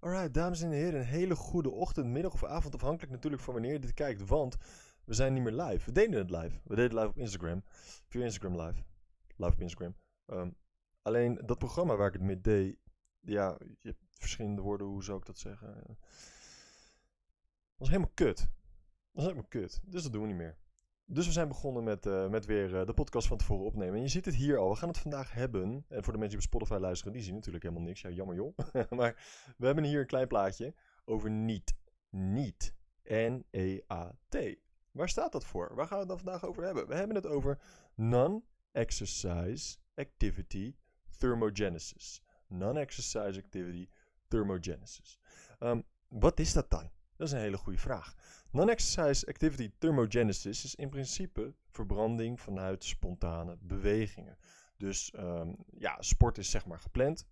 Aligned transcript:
Alright, 0.00 0.34
dames 0.34 0.62
en 0.62 0.70
heren, 0.70 1.00
een 1.00 1.06
hele 1.06 1.36
goede 1.36 1.70
ochtend, 1.70 2.06
middag 2.06 2.32
of 2.32 2.44
avond, 2.44 2.74
afhankelijk 2.74 3.12
natuurlijk 3.12 3.42
van 3.42 3.52
wanneer 3.54 3.72
je 3.72 3.78
dit 3.78 3.94
kijkt, 3.94 4.26
want 4.26 4.56
we 5.04 5.14
zijn 5.14 5.32
niet 5.34 5.42
meer 5.42 5.52
live. 5.52 5.84
We 5.84 5.92
deden 5.92 6.18
het 6.18 6.30
live. 6.30 6.60
We 6.64 6.74
deden 6.74 6.84
het 6.84 6.92
live 6.92 7.08
op 7.08 7.18
Instagram, 7.18 7.62
via 8.08 8.24
Instagram 8.24 8.60
live. 8.60 8.82
Live 9.36 9.52
op 9.52 9.60
Instagram. 9.60 9.94
Ehm, 10.26 10.50
alleen 11.02 11.40
dat 11.44 11.58
programma 11.58 11.96
waar 11.96 12.06
ik 12.06 12.12
het 12.12 12.22
mee 12.22 12.40
deed, 12.40 12.78
ja, 13.20 13.56
je 13.58 13.88
hebt 13.88 14.04
verschillende 14.10 14.62
woorden, 14.62 14.86
hoe 14.86 15.04
zou 15.04 15.18
ik 15.18 15.26
dat 15.26 15.38
zeggen? 15.38 15.98
was 17.76 17.88
helemaal 17.88 18.10
kut. 18.14 18.48
was 19.10 19.24
helemaal 19.24 19.48
kut, 19.48 19.80
dus 19.84 20.02
dat 20.02 20.12
doen 20.12 20.22
we 20.22 20.28
niet 20.28 20.36
meer. 20.36 20.56
Dus 21.10 21.26
we 21.26 21.32
zijn 21.32 21.48
begonnen 21.48 21.84
met, 21.84 22.06
eh, 22.06 22.28
met 22.28 22.46
weer 22.46 22.80
eh, 22.80 22.86
de 22.86 22.94
podcast 22.94 23.26
van 23.26 23.36
tevoren 23.36 23.64
opnemen. 23.64 23.94
En 23.94 24.02
je 24.02 24.08
ziet 24.08 24.24
het 24.24 24.34
hier 24.34 24.58
al. 24.58 24.68
We 24.68 24.76
gaan 24.76 24.88
het 24.88 24.98
vandaag 24.98 25.32
hebben. 25.32 25.84
En 25.88 26.04
voor 26.04 26.12
de 26.12 26.18
mensen 26.18 26.38
die 26.38 26.48
op 26.48 26.54
Spotify 26.54 26.80
luisteren, 26.80 27.12
die 27.12 27.22
zien 27.22 27.34
natuurlijk 27.34 27.64
helemaal 27.64 27.84
niks. 27.84 28.00
Ja, 28.00 28.10
jammer 28.10 28.36
joh. 28.36 28.56
maar 28.98 29.16
we 29.56 29.66
hebben 29.66 29.84
hier 29.84 30.00
een 30.00 30.06
klein 30.06 30.26
plaatje 30.26 30.74
over 31.04 31.30
NEAT. 31.30 31.74
NEAT. 32.10 32.74
N-E-A-T. 33.04 34.36
Waar 34.90 35.08
staat 35.08 35.32
dat 35.32 35.44
voor? 35.44 35.74
Waar 35.74 35.86
gaan 35.86 35.94
we 35.94 36.00
het 36.00 36.08
dan 36.08 36.18
vandaag 36.18 36.44
over 36.44 36.64
hebben? 36.64 36.88
We 36.88 36.94
hebben 36.94 37.16
het 37.16 37.26
over 37.26 37.58
Non-Exercise 37.94 39.76
Activity 39.94 40.74
Thermogenesis. 41.18 42.22
Non-Exercise 42.46 43.40
Activity 43.40 43.88
Thermogenesis. 44.28 45.18
Um, 45.60 45.84
wat 46.08 46.40
is 46.40 46.52
dat 46.52 46.70
dan? 46.70 46.90
Dat 47.18 47.26
is 47.26 47.32
een 47.32 47.40
hele 47.40 47.56
goede 47.56 47.78
vraag. 47.78 48.14
Non-exercise 48.50 49.26
activity 49.26 49.70
thermogenesis 49.78 50.64
is 50.64 50.74
in 50.74 50.88
principe 50.88 51.54
verbranding 51.70 52.40
vanuit 52.40 52.84
spontane 52.84 53.56
bewegingen. 53.60 54.38
Dus 54.76 55.12
um, 55.16 55.56
ja, 55.70 55.96
sport 56.02 56.38
is 56.38 56.50
zeg 56.50 56.66
maar 56.66 56.80
gepland. 56.80 57.26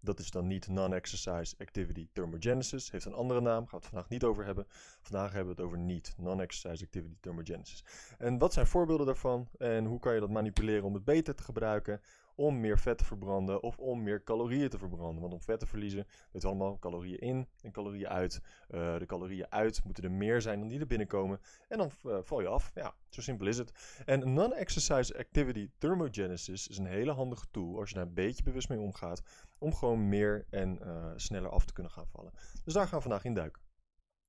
Dat 0.00 0.18
is 0.18 0.30
dan 0.30 0.46
niet 0.46 0.68
non-exercise 0.68 1.54
activity 1.58 2.08
thermogenesis. 2.12 2.90
Heeft 2.90 3.04
een 3.04 3.12
andere 3.12 3.40
naam, 3.40 3.66
gaan 3.66 3.68
we 3.70 3.76
het 3.76 3.86
vandaag 3.86 4.08
niet 4.08 4.24
over 4.24 4.44
hebben. 4.44 4.66
Vandaag 5.00 5.32
hebben 5.32 5.54
we 5.54 5.62
het 5.62 5.70
over 5.70 5.78
niet 5.78 6.14
non-exercise 6.16 6.84
activity 6.84 7.16
thermogenesis. 7.20 7.84
En 8.18 8.38
wat 8.38 8.52
zijn 8.52 8.66
voorbeelden 8.66 9.06
daarvan 9.06 9.48
en 9.58 9.84
hoe 9.84 9.98
kan 9.98 10.14
je 10.14 10.20
dat 10.20 10.30
manipuleren 10.30 10.84
om 10.84 10.94
het 10.94 11.04
beter 11.04 11.34
te 11.34 11.42
gebruiken? 11.42 12.00
Om 12.34 12.60
meer 12.60 12.78
vet 12.78 12.98
te 12.98 13.04
verbranden 13.04 13.62
of 13.62 13.78
om 13.78 14.02
meer 14.02 14.22
calorieën 14.22 14.68
te 14.68 14.78
verbranden. 14.78 15.20
Want 15.20 15.32
om 15.32 15.40
vet 15.40 15.60
te 15.60 15.66
verliezen, 15.66 16.06
weet 16.32 16.44
allemaal, 16.44 16.78
calorieën 16.78 17.18
in 17.18 17.48
en 17.60 17.72
calorieën 17.72 18.08
uit. 18.08 18.40
Uh, 18.70 18.98
de 18.98 19.06
calorieën 19.06 19.46
uit 19.50 19.84
moeten 19.84 20.04
er 20.04 20.10
meer 20.10 20.42
zijn 20.42 20.58
dan 20.58 20.68
die 20.68 20.80
er 20.80 20.86
binnenkomen. 20.86 21.40
En 21.68 21.78
dan 21.78 21.90
uh, 22.06 22.18
val 22.22 22.40
je 22.40 22.48
af. 22.48 22.70
Ja, 22.74 22.94
zo 23.08 23.20
simpel 23.20 23.46
is 23.46 23.58
het. 23.58 24.02
En 24.04 24.32
non-exercise 24.32 25.18
activity 25.18 25.70
thermogenesis 25.78 26.68
is 26.68 26.78
een 26.78 26.86
hele 26.86 27.12
handige 27.12 27.46
tool 27.50 27.78
als 27.78 27.88
je 27.88 27.94
daar 27.94 28.06
een 28.06 28.14
beetje 28.14 28.42
bewust 28.42 28.68
mee 28.68 28.78
omgaat. 28.78 29.22
Om 29.58 29.74
gewoon 29.74 30.08
meer 30.08 30.46
en 30.50 30.78
uh, 30.82 31.12
sneller 31.16 31.50
af 31.50 31.64
te 31.64 31.72
kunnen 31.72 31.92
gaan 31.92 32.06
vallen. 32.06 32.32
Dus 32.64 32.74
daar 32.74 32.86
gaan 32.86 32.96
we 32.96 33.02
vandaag 33.02 33.24
in 33.24 33.34
duiken. 33.34 33.62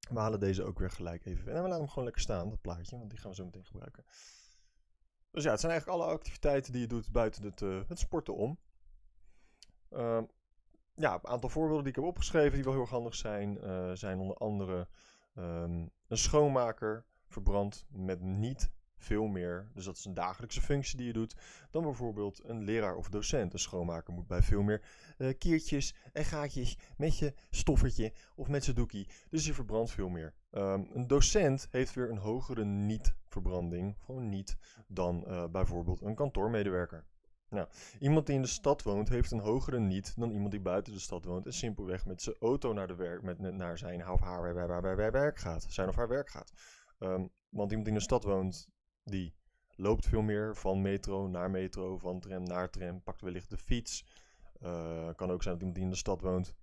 We 0.10 0.20
halen 0.20 0.40
deze 0.40 0.64
ook 0.64 0.80
weer 0.80 0.92
gelijk 0.92 1.26
even. 1.26 1.48
En 1.48 1.62
we 1.62 1.68
laten 1.68 1.78
hem 1.78 1.88
gewoon 1.88 2.04
lekker 2.04 2.22
staan, 2.22 2.50
dat 2.50 2.62
plaatje, 2.62 2.98
want 2.98 3.10
die 3.10 3.20
gaan 3.20 3.30
we 3.30 3.36
zo 3.36 3.46
meteen 3.46 3.66
gebruiken. 3.66 4.04
Dus 5.34 5.44
ja, 5.44 5.52
het 5.52 5.60
zijn 5.60 5.72
eigenlijk 5.72 6.02
alle 6.02 6.12
activiteiten 6.12 6.72
die 6.72 6.82
je 6.82 6.88
doet 6.88 7.12
buiten 7.12 7.44
het, 7.44 7.62
uh, 7.62 7.82
het 7.88 8.00
sporten 8.00 8.36
om. 8.36 8.60
Uh, 9.92 10.22
ja, 10.96 11.14
een 11.14 11.28
aantal 11.28 11.50
voorbeelden 11.50 11.84
die 11.84 11.94
ik 11.94 12.00
heb 12.00 12.06
opgeschreven 12.06 12.54
die 12.54 12.64
wel 12.64 12.74
heel 12.74 12.82
erg 12.82 12.90
handig 12.90 13.16
zijn, 13.16 13.58
uh, 13.64 13.92
zijn 13.94 14.20
onder 14.20 14.38
andere 14.38 14.88
um, 15.38 15.92
een 16.08 16.18
schoonmaker 16.18 17.06
verbrandt 17.28 17.86
met 17.90 18.22
niet 18.22 18.72
veel 18.98 19.28
meer, 19.28 19.72
dus 19.74 19.86
dat 19.86 19.98
is 19.98 20.06
een 20.06 20.14
dagelijkse 20.14 20.62
functie 20.62 20.98
die 20.98 21.08
je 21.08 21.14
doet, 21.14 21.36
dan 21.72 21.84
bijvoorbeeld 21.84 22.44
een 22.44 22.64
leraar 22.64 22.96
of 22.96 23.10
docent. 23.10 23.54
Een 23.54 23.60
schoonmaker 23.60 24.14
moet 24.14 24.28
bij 24.28 24.42
veel 24.42 24.62
meer 24.62 24.82
uh, 25.18 25.34
kiertjes 25.38 25.96
en 26.12 26.26
gaatjes 26.26 26.78
met 26.98 27.18
je 27.18 27.34
stoffertje 27.50 28.14
of 28.36 28.48
met 28.48 28.64
zijn 28.64 28.76
doekie. 28.76 29.08
Dus 29.30 29.46
je 29.46 29.54
verbrandt 29.54 29.92
veel 29.92 30.10
meer. 30.10 30.34
Um, 30.56 30.88
een 30.94 31.08
docent 31.08 31.68
heeft 31.72 31.94
weer 31.94 32.10
een 32.10 32.18
hogere 32.18 32.66
niet-verbranding, 32.66 33.98
gewoon 34.06 34.30
niet, 34.30 34.58
dan 34.88 35.24
uh, 35.28 35.48
bijvoorbeeld 35.48 36.02
een 36.02 36.16
kantoormedewerker. 36.16 37.06
Nou, 37.50 37.68
iemand 38.00 38.26
die 38.26 38.36
in 38.36 38.42
de 38.42 38.48
stad 38.48 38.84
woont 38.84 39.10
heeft 39.10 39.32
een 39.32 39.40
hogere 39.40 39.80
niet 39.80 40.14
dan 40.16 40.32
iemand 40.32 40.52
die 40.52 40.62
buiten 40.62 40.94
de 40.94 41.00
stad 41.00 41.26
woont 41.26 41.46
en 41.46 41.54
simpelweg 41.54 42.06
met 42.06 42.22
zijn 42.22 42.36
auto 42.40 42.74
naar, 42.74 42.88
de 42.88 42.96
werk, 42.96 43.22
met, 43.22 43.40
naar 43.40 43.78
zijn 43.78 44.10
of 44.10 44.20
haar 44.20 44.96
werk 45.12 45.40
gaat. 45.40 45.66
Zijn 45.70 45.88
of 45.88 45.96
haar 45.96 46.08
werk 46.08 46.30
gaat. 46.30 46.54
Um, 47.00 47.30
want 47.50 47.70
iemand 47.70 47.86
die 47.86 47.94
in 47.94 47.94
de 47.94 48.00
stad 48.00 48.24
woont, 48.24 48.70
die 49.04 49.36
loopt 49.76 50.08
veel 50.08 50.22
meer 50.22 50.56
van 50.56 50.82
metro 50.82 51.28
naar 51.28 51.50
metro, 51.50 51.98
van 51.98 52.20
tram 52.20 52.44
naar 52.44 52.70
tram, 52.70 53.02
pakt 53.04 53.22
wellicht 53.22 53.50
de 53.50 53.58
fiets. 53.58 54.06
Uh, 54.62 55.10
kan 55.16 55.32
ook 55.32 55.44
zijn 55.44 55.54
dat 55.54 55.64
iemand 55.64 55.76
die 55.76 55.84
in 55.84 55.90
de 55.90 55.96
stad 55.96 56.22
woont 56.22 56.56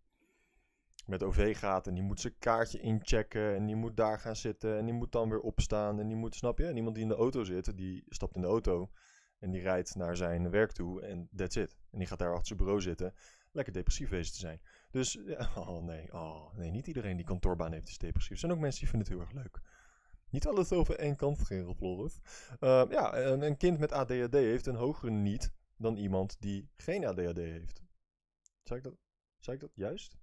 met 1.10 1.22
OV 1.22 1.58
gaat 1.58 1.86
en 1.86 1.94
die 1.94 2.02
moet 2.02 2.20
zijn 2.20 2.38
kaartje 2.38 2.80
inchecken 2.80 3.54
en 3.54 3.66
die 3.66 3.76
moet 3.76 3.96
daar 3.96 4.18
gaan 4.18 4.36
zitten 4.36 4.78
en 4.78 4.84
die 4.84 4.94
moet 4.94 5.12
dan 5.12 5.28
weer 5.28 5.40
opstaan 5.40 6.00
en 6.00 6.08
die 6.08 6.16
moet, 6.16 6.34
snap 6.34 6.58
je? 6.58 6.66
En 6.66 6.76
iemand 6.76 6.94
die 6.94 7.04
in 7.04 7.10
de 7.10 7.16
auto 7.16 7.44
zit, 7.44 7.76
die 7.76 8.04
stapt 8.08 8.34
in 8.34 8.40
de 8.40 8.46
auto 8.46 8.90
en 9.38 9.50
die 9.50 9.60
rijdt 9.60 9.94
naar 9.94 10.16
zijn 10.16 10.50
werk 10.50 10.72
toe 10.72 11.02
en 11.02 11.28
that's 11.36 11.56
it. 11.56 11.78
En 11.90 11.98
die 11.98 12.06
gaat 12.06 12.18
daar 12.18 12.30
achter 12.30 12.46
zijn 12.46 12.58
bureau 12.58 12.80
zitten, 12.80 13.14
lekker 13.52 13.72
depressief 13.72 14.08
wezen 14.08 14.32
te 14.32 14.38
zijn. 14.38 14.60
Dus, 14.90 15.18
oh 15.56 15.84
nee, 15.84 16.12
oh 16.12 16.56
nee, 16.56 16.70
niet 16.70 16.86
iedereen 16.86 17.16
die 17.16 17.26
kantoorbaan 17.26 17.72
heeft 17.72 17.88
is 17.88 17.98
depressief. 17.98 18.32
Er 18.32 18.38
zijn 18.38 18.52
ook 18.52 18.58
mensen 18.58 18.80
die 18.80 18.88
vinden 18.88 19.08
het 19.08 19.16
heel 19.16 19.26
erg 19.26 19.42
leuk. 19.42 19.60
Niet 20.30 20.46
alles 20.46 20.72
over 20.72 20.98
één 20.98 21.16
kant 21.16 21.38
scheren, 21.38 21.76
Floris. 21.76 22.20
Uh, 22.60 22.84
ja, 22.90 23.16
een, 23.16 23.42
een, 23.42 23.56
kind 23.56 23.78
met 23.78 23.92
ADHD 23.92 24.32
heeft 24.32 24.66
een 24.66 24.74
hogere 24.74 25.10
niet 25.10 25.52
dan 25.76 25.96
iemand 25.96 26.36
die 26.40 26.70
geen 26.76 27.04
ADHD 27.04 27.36
heeft. 27.36 27.82
Zeg 28.62 28.78
ik 28.78 28.84
dat, 28.84 28.94
zeg 29.38 29.54
ik 29.54 29.60
dat 29.60 29.74
juist? 29.74 30.19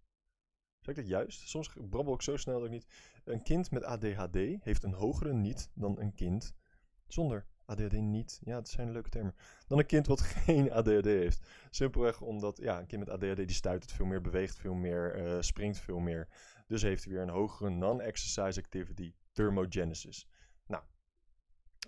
Zeg 0.87 0.95
ik 0.95 1.01
dat 1.01 1.11
juist? 1.11 1.47
Soms 1.47 1.73
brabbel 1.89 2.13
ik 2.13 2.21
zo 2.21 2.37
snel 2.37 2.55
dat 2.55 2.65
ik 2.65 2.71
niet... 2.71 2.87
Een 3.23 3.43
kind 3.43 3.71
met 3.71 3.83
ADHD 3.83 4.37
heeft 4.59 4.83
een 4.83 4.93
hogere 4.93 5.33
niet 5.33 5.69
dan 5.73 5.99
een 5.99 6.13
kind 6.13 6.53
zonder 7.07 7.45
ADHD 7.65 7.91
niet. 7.91 8.39
Ja, 8.43 8.55
dat 8.55 8.69
zijn 8.69 8.91
leuke 8.91 9.09
termen. 9.09 9.35
Dan 9.67 9.77
een 9.77 9.85
kind 9.85 10.07
wat 10.07 10.21
geen 10.45 10.71
ADHD 10.71 11.05
heeft. 11.05 11.47
Simpelweg 11.69 12.21
omdat 12.21 12.57
ja, 12.57 12.79
een 12.79 12.85
kind 12.85 13.05
met 13.05 13.09
ADHD 13.09 13.35
die 13.35 13.51
stuitert 13.51 13.91
veel 13.91 14.05
meer, 14.05 14.21
beweegt 14.21 14.57
veel 14.57 14.73
meer, 14.73 15.25
uh, 15.25 15.41
springt 15.41 15.79
veel 15.79 15.99
meer. 15.99 16.27
Dus 16.67 16.81
heeft 16.81 17.03
hij 17.03 17.13
weer 17.13 17.21
een 17.21 17.29
hogere 17.29 17.69
non-exercise 17.69 18.59
activity 18.59 19.13
thermogenesis. 19.31 20.27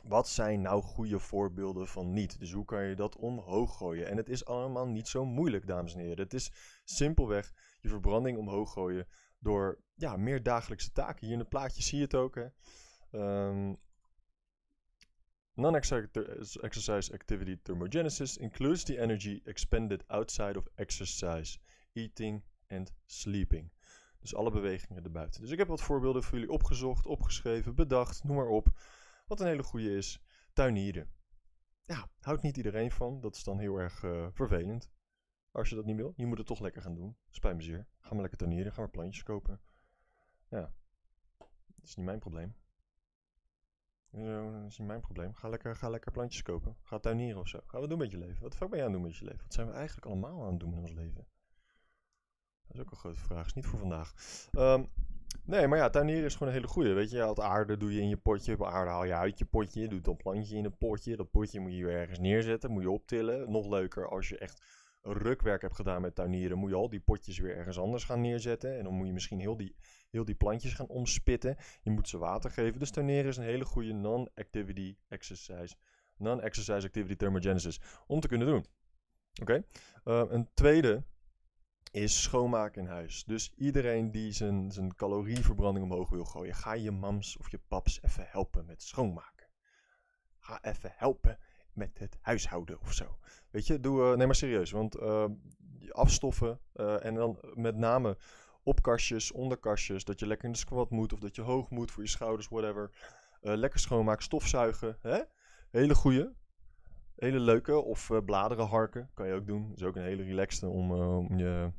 Wat 0.04 0.30
zijn 0.30 0.62
nou 0.62 0.82
goede 0.82 1.20
voorbeelden 1.20 1.88
van 1.88 2.14
niet? 2.14 2.40
Dus 2.40 2.52
hoe 2.52 2.66
kan 2.66 2.84
je 2.84 2.96
dat 2.96 3.16
omhoog 3.16 3.78
gooien? 3.78 4.08
En 4.08 4.18
het 4.18 4.30
is 4.30 4.46
allemaal 4.46 4.88
niet 4.88 5.08
zo 5.08 5.26
moeilijk, 5.26 5.68
dames 5.68 5.94
en 5.94 6.00
heren. 6.00 6.24
Het 6.24 6.34
is 6.34 6.52
simpelweg 6.84 7.54
je 7.82 7.90
verbranding 7.90 8.38
omhoog 8.38 8.74
gooien 8.74 9.08
door 9.40 9.82
ja, 9.96 10.18
meer 10.18 10.44
dagelijkse 10.44 10.92
taken. 10.92 11.26
Hier 11.26 11.34
in 11.34 11.40
het 11.40 11.50
plaatje 11.50 11.84
zie 11.84 11.98
je 11.98 12.04
het 12.04 12.16
ook. 12.16 12.50
Um, 13.12 13.80
Non-exercise 15.60 17.14
activity 17.14 17.58
thermogenesis 17.62 18.38
includes 18.38 18.84
the 18.84 18.98
energy 18.98 19.42
expended 19.46 20.04
outside 20.08 20.58
of 20.58 20.68
exercise, 20.76 21.60
eating 21.94 22.44
and 22.70 22.94
sleeping. 23.06 23.72
Dus 24.20 24.36
alle 24.36 24.52
bewegingen 24.52 25.04
erbuiten. 25.04 25.42
Dus 25.42 25.52
ik 25.52 25.58
heb 25.58 25.68
wat 25.68 25.82
voorbeelden 25.82 26.24
voor 26.24 26.38
jullie 26.38 26.54
opgezocht, 26.54 27.06
opgeschreven, 27.06 27.76
bedacht, 27.76 28.24
noem 28.24 28.36
maar 28.36 28.48
op. 28.48 28.68
Wat 29.30 29.40
een 29.40 29.48
hele 29.48 29.64
goede 29.64 29.96
is, 29.96 30.22
tuinieren. 30.54 31.10
Ja, 31.86 32.10
houdt 32.20 32.42
niet 32.42 32.58
iedereen 32.58 32.92
van. 32.92 33.20
Dat 33.20 33.36
is 33.36 33.44
dan 33.44 33.60
heel 33.60 33.78
erg 33.78 34.04
uh, 34.04 34.28
vervelend. 34.32 34.90
Als 35.52 35.70
je 35.70 35.76
dat 35.76 35.86
niet 35.86 35.96
wil, 35.96 36.14
je 36.16 36.26
moet 36.26 36.38
het 36.38 36.48
toch 36.48 36.60
lekker 36.60 36.82
gaan 36.82 36.96
doen. 36.96 37.18
Spijt 37.30 37.56
me 37.56 37.62
zeer. 37.62 37.88
Ga 38.00 38.12
maar 38.12 38.22
lekker 38.22 38.38
tuinieren, 38.38 38.72
ga 38.72 38.80
maar 38.80 38.90
plantjes 38.90 39.24
kopen. 39.24 39.62
Ja, 40.48 40.74
dat 41.38 41.84
is 41.84 41.96
niet 41.96 42.06
mijn 42.06 42.20
probleem. 42.20 42.56
dat 44.12 44.66
is 44.68 44.78
niet 44.78 44.88
mijn 44.88 45.02
probleem. 45.02 45.34
Ga 45.34 45.50
lekker, 45.50 45.76
ga 45.76 45.90
lekker 45.90 46.12
plantjes 46.12 46.42
kopen. 46.42 46.78
Ga 46.82 47.00
tuinieren 47.00 47.40
of 47.40 47.48
zo. 47.48 47.60
Ga 47.66 47.80
wat 47.80 47.90
doen 47.90 47.98
met 47.98 48.12
je 48.12 48.18
leven. 48.18 48.42
Wat 48.42 48.56
fuck 48.56 48.70
ben 48.70 48.80
je 48.80 48.86
aan 48.86 48.92
het 48.92 49.00
doen 49.00 49.10
met 49.10 49.18
je 49.18 49.26
leven? 49.26 49.44
Wat 49.44 49.54
zijn 49.54 49.68
we 49.68 49.74
eigenlijk 49.74 50.06
allemaal 50.06 50.44
aan 50.44 50.52
het 50.52 50.60
doen 50.60 50.74
in 50.74 50.80
ons 50.80 50.92
leven? 50.92 51.28
Dat 52.66 52.76
is 52.76 52.80
ook 52.80 52.92
een 52.92 52.98
grote 52.98 53.20
vraag. 53.20 53.46
Is 53.46 53.54
niet 53.54 53.66
voor 53.66 53.80
vandaag. 53.80 54.14
Um, 54.52 54.90
nee, 55.50 55.68
maar 55.68 55.78
ja, 55.78 55.90
tuinieren 55.90 56.26
is 56.26 56.34
gewoon 56.34 56.48
een 56.48 56.54
hele 56.54 56.68
goede. 56.68 56.94
Weet 56.94 57.12
je, 57.12 57.28
het 57.28 57.40
aarde 57.40 57.78
doe 57.78 57.94
je 57.94 58.02
in 58.02 58.10
je 58.10 58.18
potje. 58.18 58.66
Aarde 58.66 58.92
haal 58.92 59.06
je 59.06 59.14
uit 59.14 59.40
je 59.40 59.46
potje. 59.46 59.88
Doe 59.88 60.02
dan 60.02 60.18
plantje 60.18 60.56
in 60.56 60.66
een 60.66 60.78
potje. 60.78 61.16
Dat 61.16 61.32
potje 61.32 61.60
moet 61.60 61.76
je 61.76 61.86
weer 61.86 61.96
ergens 61.96 62.20
neerzetten. 62.20 62.72
Moet 62.72 62.84
je 62.84 62.90
optillen. 62.90 63.52
Nog 63.52 63.68
leuker 63.68 64.10
als 64.10 64.30
je 64.30 64.38
echt 64.38 64.64
rukwerk 65.02 65.62
hebt 65.62 65.76
gedaan 65.76 66.02
met 66.02 66.16
tuinieren. 66.16 66.58
Moet 66.58 66.70
je 66.70 66.76
al 66.76 66.90
die 66.90 67.00
potjes 67.00 67.40
weer 67.40 67.56
ergens 67.56 67.80
anders 67.80 68.04
gaan 68.04 68.22
neerzetten. 68.22 68.78
En 68.78 68.84
dan 68.84 68.94
moet 68.94 69.08
je 69.08 69.14
misschien 69.14 69.40
heel 69.40 69.58
die, 69.58 69.76
heel 70.10 70.26
die 70.26 70.36
plantjes 70.36 70.74
gaan 70.74 70.88
omspitten. 70.88 71.58
Je 71.82 71.90
moet 71.90 72.10
ze 72.10 72.18
water 72.18 72.52
geven. 72.52 72.80
Dus 72.80 72.92
tuinieren 72.92 73.30
is 73.30 73.38
een 73.38 73.44
hele 73.44 73.66
goede 73.66 73.94
non-activity 73.94 74.96
exercise. 75.08 75.76
Non-exercise 76.18 76.88
activity 76.88 77.16
thermogenesis. 77.16 77.82
Om 78.08 78.20
te 78.20 78.28
kunnen 78.28 78.48
doen. 78.48 78.66
Oké. 79.42 79.64
Uh, 80.06 80.24
een 80.28 80.50
tweede 80.54 81.04
is 81.92 82.22
schoonmaken 82.22 82.82
in 82.82 82.88
huis. 82.88 83.24
Dus 83.24 83.54
iedereen 83.56 84.12
die 84.12 84.32
zijn, 84.32 84.72
zijn 84.72 84.96
calorieverbranding 84.96 85.86
omhoog 85.86 86.10
wil 86.10 86.26
gooien, 86.26 86.56
ga 86.56 86.74
je 86.74 86.92
mams 86.92 87.38
of 87.38 87.52
je 87.52 87.60
paps 87.68 88.00
even 88.02 88.26
helpen 88.28 88.66
met 88.66 88.84
schoonmaken. 88.84 89.48
Ga 90.40 90.64
even 90.64 90.92
helpen 90.96 91.38
met 91.74 92.00
het 92.00 92.18
huishouden 92.22 92.80
of 92.80 92.94
zo. 92.94 93.18
Weet 93.52 93.68
je, 93.68 93.80
doe, 93.80 94.02
uh, 94.02 94.18
nee 94.18 94.26
maar 94.26 94.36
serieus, 94.36 94.72
want 94.72 94.98
uh, 94.98 95.26
afstoffen 95.90 96.60
uh, 96.76 97.06
en 97.06 97.14
dan 97.14 97.40
met 97.54 97.76
name 97.76 98.18
op 98.64 98.82
kastjes, 98.82 99.32
onder 99.32 99.58
kastjes, 99.58 100.04
dat 100.04 100.20
je 100.20 100.28
lekker 100.28 100.46
in 100.46 100.52
de 100.52 100.58
squat 100.58 100.90
moet 100.90 101.14
of 101.14 101.20
dat 101.20 101.36
je 101.36 101.42
hoog 101.42 101.70
moet 101.70 101.92
voor 101.92 102.04
je 102.04 102.10
schouders, 102.10 102.48
whatever. 102.48 102.92
Eh, 103.42 103.56
lekker 103.56 103.80
schoonmaken, 103.80 104.24
stofzuigen, 104.24 104.98
hè? 105.02 105.22
Hele 105.72 105.96
goeie. 105.96 106.30
Hele 107.20 107.40
leuke. 107.40 107.82
Of 107.82 108.10
uh, 108.10 108.18
bladeren 108.26 108.68
harken, 108.68 109.10
kan 109.14 109.28
je 109.28 109.34
ook 109.34 109.48
doen. 109.48 109.68
Dat 109.68 109.78
is 109.78 109.84
ook 109.84 109.96
een 109.96 110.04
hele 110.04 110.24
relaxte 110.24 110.68
om, 110.68 110.92
uh, 110.92 111.18
om 111.18 111.38
je 111.38 111.72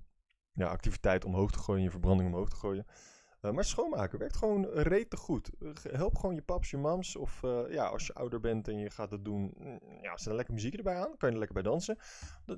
ja, 0.52 0.66
activiteit 0.66 1.24
omhoog 1.24 1.50
te 1.50 1.58
gooien, 1.58 1.82
je 1.82 1.90
verbranding 1.90 2.28
omhoog 2.28 2.48
te 2.48 2.56
gooien. 2.56 2.86
Uh, 3.42 3.50
maar 3.50 3.64
schoonmaken 3.64 4.18
werkt 4.18 4.36
gewoon 4.36 4.64
rete 4.64 5.16
goed. 5.16 5.50
help 5.90 6.18
gewoon 6.18 6.34
je 6.34 6.42
paps, 6.42 6.70
je 6.70 6.76
mams. 6.76 7.16
Of 7.16 7.40
ja, 7.68 7.86
als 7.86 8.06
je 8.06 8.14
ouder 8.14 8.40
bent 8.40 8.68
en 8.68 8.78
je 8.78 8.90
gaat 8.90 9.10
het 9.10 9.24
doen, 9.24 9.54
mm, 9.58 9.80
ja, 10.02 10.16
zet 10.16 10.26
er 10.26 10.34
lekker 10.34 10.54
muziek 10.54 10.74
erbij 10.74 10.96
aan. 10.96 11.16
Kan 11.16 11.28
je 11.28 11.34
er 11.34 11.38
lekker 11.38 11.62
bij 11.62 11.70
dansen. 11.70 11.98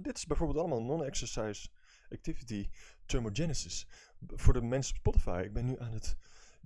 dit 0.00 0.16
is 0.16 0.26
bijvoorbeeld 0.26 0.58
allemaal 0.58 0.82
non-exercise 0.82 1.68
activity 2.10 2.68
thermogenesis. 3.06 3.86
Voor 4.26 4.52
de 4.52 4.62
mensen 4.62 4.94
op 4.94 5.00
Spotify, 5.00 5.42
ik 5.44 5.52
ben 5.52 5.64
nu 5.64 5.78
aan 5.78 5.92
het 5.92 6.16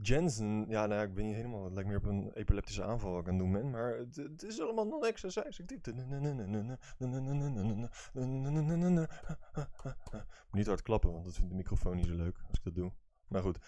Jensen, 0.03 0.65
ja, 0.69 0.87
nou, 0.87 1.03
ik 1.07 1.15
ben 1.15 1.25
niet 1.25 1.35
helemaal, 1.35 1.65
het 1.65 1.73
lijkt 1.73 1.89
meer 1.89 1.99
op 1.99 2.05
een 2.05 2.33
epileptische 2.33 2.85
aanval 2.85 3.13
wat 3.13 3.21
ik 3.21 3.29
aan 3.29 3.39
doen 3.39 3.53
ben, 3.53 3.71
maar 3.71 3.97
het, 3.97 4.43
is 4.43 4.61
allemaal 4.61 4.87
non-exercise. 4.87 5.63
Niet 10.51 10.67
hard 10.67 10.83
klappen, 10.83 11.13
want 11.13 11.25
dat 11.25 11.35
vindt 11.35 11.51
de 11.51 11.57
microfoon 11.57 11.97
niet 11.97 12.07
zo 12.07 12.15
leuk 12.15 12.39
als 12.49 12.59
ik 12.59 12.65
dat 12.65 12.75
doe. 12.75 12.93
Maar 13.29 13.43
goed, 13.43 13.59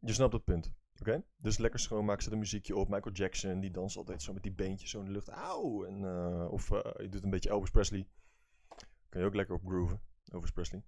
je 0.00 0.12
snapt 0.12 0.32
het 0.32 0.44
punt. 0.44 0.72
Oké? 1.00 1.24
Dus 1.36 1.58
lekker 1.58 1.80
schoonmaken, 1.80 2.22
zet 2.22 2.32
een 2.32 2.38
muziekje 2.38 2.76
op. 2.76 2.88
Michael 2.88 3.14
Jackson, 3.14 3.60
die 3.60 3.70
danst 3.70 3.96
altijd 3.96 4.22
zo 4.22 4.32
met 4.32 4.42
die 4.42 4.52
beentjes 4.52 4.90
zo 4.90 4.98
in 4.98 5.04
de 5.04 5.10
lucht. 5.10 5.28
Auw! 5.28 5.84
En, 5.84 6.02
uh, 6.02 6.48
of 6.50 6.70
uh, 6.70 6.78
je 6.96 7.08
doet 7.08 7.22
een 7.22 7.30
beetje 7.30 7.50
Elvis 7.50 7.70
Presley. 7.70 8.08
Kan 9.08 9.20
je 9.20 9.26
ook 9.26 9.34
lekker 9.34 9.54
op 9.54 9.66
grooven, 9.66 10.00
Elvis 10.24 10.50
Presley. 10.50 10.82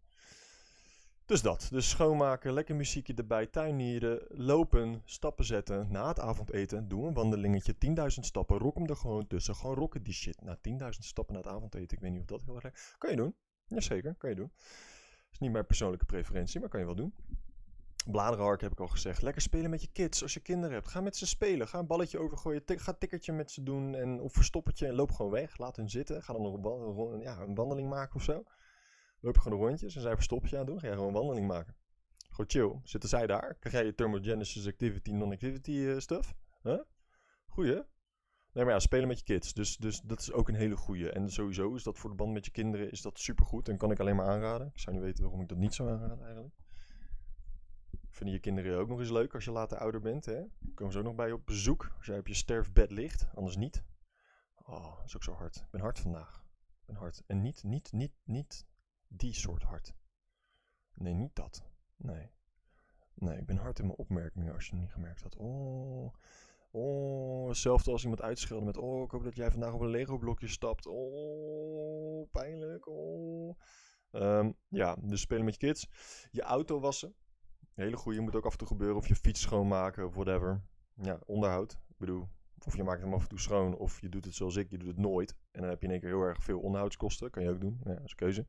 Dus 1.30 1.42
dat. 1.42 1.68
Dus 1.70 1.88
schoonmaken, 1.88 2.52
lekker 2.52 2.76
muziekje 2.76 3.14
erbij, 3.14 3.46
tuinieren, 3.46 4.22
lopen, 4.28 5.02
stappen 5.04 5.44
zetten. 5.44 5.86
Na 5.90 6.08
het 6.08 6.20
avondeten, 6.20 6.88
doe 6.88 7.06
een 7.06 7.14
wandelingetje, 7.14 7.74
10.000 7.74 8.06
stappen, 8.06 8.58
rok 8.58 8.74
hem 8.74 8.86
er 8.86 8.96
gewoon 8.96 9.26
tussen. 9.26 9.54
Gewoon 9.54 9.76
rocken 9.76 10.02
die 10.02 10.12
shit. 10.12 10.42
Na 10.42 10.56
10.000 10.56 10.88
stappen 10.88 11.34
na 11.34 11.40
het 11.40 11.48
avondeten, 11.48 11.96
ik 11.96 12.02
weet 12.02 12.12
niet 12.12 12.20
of 12.20 12.26
dat 12.26 12.42
heel 12.44 12.60
erg... 12.60 12.94
Kan 12.98 13.10
je 13.10 13.16
doen. 13.16 13.34
Jazeker, 13.66 14.14
kan 14.14 14.30
je 14.30 14.36
doen. 14.36 14.52
is 15.32 15.38
niet 15.38 15.52
mijn 15.52 15.66
persoonlijke 15.66 16.04
preferentie, 16.04 16.60
maar 16.60 16.68
kan 16.68 16.80
je 16.80 16.86
wel 16.86 16.94
doen. 16.94 17.14
Bladerenhark 18.10 18.60
heb 18.60 18.72
ik 18.72 18.80
al 18.80 18.88
gezegd. 18.88 19.22
Lekker 19.22 19.42
spelen 19.42 19.70
met 19.70 19.82
je 19.82 19.88
kids 19.92 20.22
als 20.22 20.34
je 20.34 20.40
kinderen 20.40 20.74
hebt. 20.74 20.88
Ga 20.88 21.00
met 21.00 21.16
ze 21.16 21.26
spelen. 21.26 21.68
Ga 21.68 21.78
een 21.78 21.86
balletje 21.86 22.18
overgooien. 22.18 22.62
Ga 22.66 22.92
tikkertje 22.92 23.32
met 23.32 23.50
ze 23.50 23.62
doen. 23.62 23.94
En, 23.94 24.20
of 24.20 24.32
verstoppertje 24.32 24.86
en 24.86 24.94
loop 24.94 25.10
gewoon 25.10 25.30
weg. 25.30 25.58
Laat 25.58 25.76
hun 25.76 25.90
zitten. 25.90 26.22
Ga 26.22 26.32
dan 26.32 26.42
nog 26.42 27.12
een, 27.12 27.20
ja, 27.20 27.40
een 27.40 27.54
wandeling 27.54 27.88
maken 27.88 28.14
of 28.14 28.22
zo. 28.22 28.44
Loop 29.20 29.34
je 29.34 29.40
gewoon 29.40 29.58
de 29.58 29.64
rondjes 29.64 29.94
en 29.94 30.00
zij 30.00 30.14
verstopje 30.14 30.58
aan 30.58 30.66
doen. 30.66 30.80
Ga 30.80 30.86
je 30.86 30.92
gewoon 30.92 31.08
een 31.08 31.14
wandeling 31.14 31.46
maken. 31.46 31.76
Gewoon 32.28 32.50
chill. 32.50 32.80
Zitten 32.84 33.08
zij 33.08 33.26
daar? 33.26 33.54
Krijg 33.54 33.74
jij 33.74 33.84
je 33.84 33.94
thermogenesis 33.94 34.66
activity, 34.66 35.10
non-activity 35.10 35.70
uh, 35.70 35.98
stuff? 35.98 36.34
Huh? 36.62 36.80
Goeie. 37.46 37.82
Nee, 38.52 38.64
maar 38.64 38.72
ja, 38.72 38.78
spelen 38.78 39.08
met 39.08 39.18
je 39.18 39.24
kids. 39.24 39.52
Dus, 39.52 39.76
dus 39.76 40.00
dat 40.00 40.20
is 40.20 40.32
ook 40.32 40.48
een 40.48 40.54
hele 40.54 40.76
goeie. 40.76 41.10
En 41.10 41.30
sowieso 41.30 41.74
is 41.74 41.82
dat 41.82 41.98
voor 41.98 42.10
de 42.10 42.16
band 42.16 42.32
met 42.32 42.44
je 42.44 42.50
kinderen 42.50 42.90
is 42.90 43.02
dat 43.02 43.18
supergoed. 43.18 43.68
En 43.68 43.76
kan 43.76 43.90
ik 43.90 44.00
alleen 44.00 44.16
maar 44.16 44.26
aanraden. 44.26 44.66
Ik 44.66 44.78
zou 44.78 44.96
niet 44.96 45.04
weten 45.04 45.22
waarom 45.22 45.40
ik 45.40 45.48
dat 45.48 45.58
niet 45.58 45.74
zou 45.74 45.90
aanraden 45.90 46.24
eigenlijk. 46.24 46.54
Vinden 48.08 48.34
je 48.34 48.40
kinderen 48.40 48.78
ook 48.78 48.88
nog 48.88 48.98
eens 48.98 49.10
leuk 49.10 49.34
als 49.34 49.44
je 49.44 49.50
later 49.50 49.78
ouder 49.78 50.00
bent? 50.00 50.24
Hè? 50.24 50.42
Komen 50.74 50.92
ze 50.92 50.98
ook 50.98 51.04
nog 51.04 51.14
bij 51.14 51.26
je 51.26 51.34
op 51.34 51.46
bezoek 51.46 51.92
als 51.96 52.06
jij 52.06 52.18
op 52.18 52.26
je 52.26 52.34
sterfbed 52.34 52.90
ligt? 52.90 53.26
Anders 53.34 53.56
niet. 53.56 53.84
Oh, 54.64 54.96
dat 54.96 55.06
is 55.06 55.16
ook 55.16 55.22
zo 55.22 55.32
hard. 55.32 55.56
Ik 55.56 55.70
ben 55.70 55.80
hard 55.80 55.98
vandaag. 55.98 56.44
Ik 56.80 56.86
ben 56.86 56.96
hard. 56.96 57.22
En 57.26 57.40
niet, 57.40 57.62
niet, 57.62 57.92
niet, 57.92 58.12
niet 58.24 58.66
die 59.12 59.34
soort 59.34 59.62
hard. 59.62 59.94
Nee, 60.94 61.14
niet 61.14 61.34
dat. 61.34 61.64
Nee. 61.96 62.30
Nee, 63.14 63.38
ik 63.38 63.46
ben 63.46 63.56
hard 63.56 63.78
in 63.78 63.86
mijn 63.86 63.98
opmerkingen 63.98 64.54
als 64.54 64.66
je 64.66 64.70
het 64.70 64.80
niet 64.80 64.92
gemerkt 64.92 65.22
had. 65.22 65.36
Oh, 65.36 66.14
oh, 66.70 67.48
hetzelfde 67.48 67.90
als 67.90 68.02
iemand 68.02 68.22
uitschelden 68.22 68.66
met... 68.66 68.76
Oh, 68.76 69.02
ik 69.02 69.10
hoop 69.10 69.24
dat 69.24 69.36
jij 69.36 69.50
vandaag 69.50 69.72
op 69.72 69.80
een 69.80 69.90
Lego-blokje 69.90 70.48
stapt. 70.48 70.86
Oh, 70.86 72.30
pijnlijk. 72.30 72.86
Oh. 72.88 73.58
Um, 74.12 74.56
ja, 74.68 74.96
dus 75.00 75.20
spelen 75.20 75.44
met 75.44 75.60
je 75.60 75.66
kids. 75.66 75.88
Je 76.30 76.42
auto 76.42 76.80
wassen. 76.80 77.14
Hele 77.74 77.96
goede, 77.96 78.20
moet 78.20 78.36
ook 78.36 78.46
af 78.46 78.52
en 78.52 78.58
toe 78.58 78.66
gebeuren. 78.66 78.96
Of 78.96 79.08
je 79.08 79.14
fiets 79.14 79.40
schoonmaken 79.40 80.06
of 80.06 80.14
whatever. 80.14 80.62
Ja, 80.94 81.20
onderhoud. 81.26 81.72
Ik 81.72 81.96
bedoel, 81.98 82.28
of 82.64 82.76
je 82.76 82.82
maakt 82.82 83.02
hem 83.02 83.14
af 83.14 83.22
en 83.22 83.28
toe 83.28 83.40
schoon, 83.40 83.76
of 83.76 84.00
je 84.00 84.08
doet 84.08 84.24
het 84.24 84.34
zoals 84.34 84.56
ik, 84.56 84.70
je 84.70 84.78
doet 84.78 84.88
het 84.88 84.96
nooit. 84.96 85.36
En 85.50 85.60
dan 85.60 85.70
heb 85.70 85.80
je 85.80 85.86
in 85.86 85.92
één 85.92 86.00
keer 86.00 86.10
heel 86.10 86.22
erg 86.22 86.42
veel 86.42 86.60
onderhoudskosten. 86.60 87.30
Kan 87.30 87.42
je 87.42 87.50
ook 87.50 87.60
doen. 87.60 87.80
Dat 87.82 88.04
is 88.04 88.14
keuze. 88.14 88.46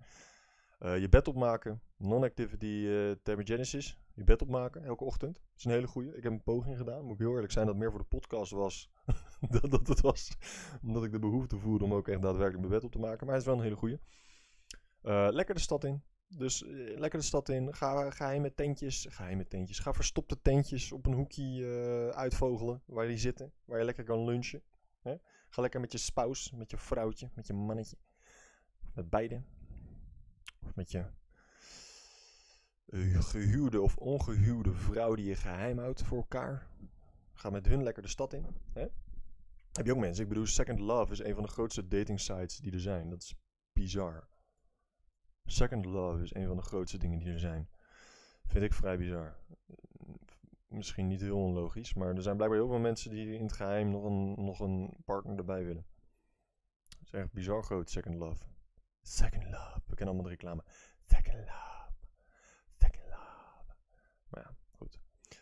Uh, 0.83 1.00
je 1.00 1.10
bed 1.10 1.28
opmaken. 1.28 1.81
Non-activity 1.98 2.66
uh, 2.66 3.12
thermogenesis. 3.24 3.98
Je 4.13 4.24
bed 4.24 4.42
opmaken 4.42 4.83
elke 4.83 5.04
ochtend. 5.04 5.36
Dat 5.36 5.57
is 5.57 5.66
een 5.66 5.72
hele 5.72 5.88
goede. 5.88 6.16
Ik 6.18 6.24
heb 6.24 6.31
een 6.31 6.44
poging 6.44 6.78
gedaan. 6.78 7.04
Moet 7.04 7.13
ik 7.13 7.19
heel 7.19 7.33
eerlijk 7.33 7.51
zijn 7.51 7.66
dat 7.66 7.75
meer 7.75 7.89
voor 7.89 8.00
de 8.00 8.06
podcast 8.06 8.51
was. 8.51 8.89
dat, 9.51 9.72
dat 9.72 9.88
het 9.88 10.01
was. 10.01 10.38
Omdat 10.83 11.04
ik 11.04 11.12
de 11.12 11.19
behoefte 11.19 11.57
voelde 11.57 11.83
om 11.83 11.94
ook 11.94 12.07
echt 12.07 12.22
daadwerkelijk 12.22 12.60
mijn 12.60 12.74
bed 12.74 12.83
op 12.83 12.92
te 12.92 13.00
maken. 13.00 13.25
Maar 13.25 13.36
het 13.36 13.44
is 13.44 13.50
wel 13.50 13.57
een 13.57 13.63
hele 13.63 13.75
goede. 13.75 14.00
Uh, 15.04 15.28
lekker 15.31 15.56
de 15.56 15.62
stad 15.62 15.83
in. 15.83 16.04
Dus 16.28 16.63
lekker 16.95 17.19
de 17.19 17.25
stad 17.25 17.50
in. 17.50 17.75
Ga 17.75 18.12
geheime 18.12 18.54
tentjes. 18.54 19.07
Geheime 19.10 19.48
tentjes. 19.48 19.80
Ga 19.80 19.94
verstopte 19.94 20.42
tentjes 20.42 20.92
op 20.92 21.06
een 21.06 21.13
hoekje 21.13 22.12
uitvogelen. 22.16 22.81
Waar 22.86 23.07
die 23.07 23.18
zitten. 23.18 23.54
Waar 23.66 23.80
je 23.80 23.86
lekker 23.86 24.04
kan 24.04 24.24
lunchen. 24.24 24.63
Hè? 25.01 25.16
Ga 25.50 25.62
lekker 25.62 25.80
met 25.80 25.92
je 25.92 25.98
spouse. 25.98 26.56
Met 26.56 26.72
je 26.72 26.77
vrouwtje. 26.77 27.30
Met 27.34 27.48
je 27.48 27.54
mannetje. 27.54 27.98
Met 28.94 29.10
beide 29.10 29.42
of 30.66 30.75
met 30.75 30.92
je 30.92 31.06
gehuwde 33.19 33.81
of 33.81 33.98
ongehuwde 33.98 34.74
vrouw 34.74 35.16
die 35.16 35.25
je 35.25 35.36
geheim 35.36 35.78
houdt 35.80 36.04
voor 36.04 36.18
elkaar. 36.18 36.68
Ga 37.34 37.50
met 37.50 37.66
hun 37.66 37.84
lekker 37.84 38.04
de 38.04 38.10
stad 38.10 38.34
in. 38.34 38.46
Hè? 38.74 38.88
Heb 39.72 39.86
je 39.86 39.92
ook 39.92 40.00
mensen? 40.00 40.24
Ik 40.24 40.30
bedoel, 40.30 40.46
Second 40.46 40.80
Love 40.80 41.12
is 41.12 41.24
een 41.24 41.34
van 41.34 41.44
de 41.44 41.50
grootste 41.50 41.88
dating 41.88 42.19
sites 42.19 42.58
die 42.58 42.72
er 42.72 42.80
zijn. 42.80 43.10
Dat 43.10 43.22
is 43.22 43.36
bizar. 43.74 44.28
Second 45.46 45.86
Love 45.86 46.24
is 46.24 46.34
een 46.34 46.48
van 46.48 46.56
de 46.56 46.62
grootste 46.62 46.98
dingen 46.98 47.19
die 47.19 47.31
er 47.31 47.40
zijn. 47.40 47.69
Vind 48.46 48.63
ik 48.63 48.74
vrij 48.74 48.98
bizar. 48.98 49.36
Misschien 50.68 51.08
niet 51.08 51.22
heel 51.22 51.38
onlogisch, 51.38 51.94
maar 51.94 52.16
er 52.16 52.22
zijn 52.22 52.36
blijkbaar 52.36 52.60
heel 52.60 52.69
veel 52.69 52.80
mensen 52.80 53.10
die 53.12 53.34
in 53.34 53.44
het 53.44 53.54
geheim 53.54 53.90
nog 53.90 54.04
een, 54.04 54.46
nog 54.46 54.60
een 54.60 54.94
partner 55.06 55.38
erbij 55.38 55.63
willen. 55.66 55.86
Het 56.88 57.08
is 57.08 57.12
echt 57.12 57.31
bizar 57.31 57.63
groot, 57.63 57.90
Second 57.90 58.16
Love. 58.16 58.44
Second 59.02 59.44
Love. 59.44 59.81
We 59.91 59.97
kennen 59.97 60.15
allemaal 60.15 60.23
de 60.23 60.38
reclame. 60.38 60.63
Second 61.03 61.38
Love. 61.38 61.91
Second 62.73 63.03
Love. 63.09 63.75
Maar 64.29 64.41
ja, 64.41 64.55
goed. 64.77 65.00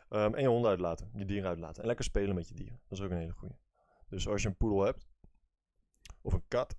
Um, 0.10 0.36
en 0.36 0.42
je 0.42 0.48
hond 0.48 0.66
uitlaten. 0.66 1.12
Je 1.14 1.26
dieren 1.26 1.50
uitlaten. 1.50 1.82
En 1.82 1.88
lekker 1.88 2.06
spelen 2.06 2.36
met 2.36 2.48
je 2.48 2.54
dieren. 2.54 2.82
Dat 2.88 2.98
is 2.98 3.06
ook 3.06 3.12
een 3.12 3.18
hele 3.18 3.32
goede. 3.32 3.58
Dus 4.08 4.28
als 4.28 4.42
je 4.42 4.48
een 4.48 4.58
poedel 4.58 4.82
hebt. 4.82 5.08
Of 6.22 6.34
een 6.34 6.48
kat. 6.48 6.78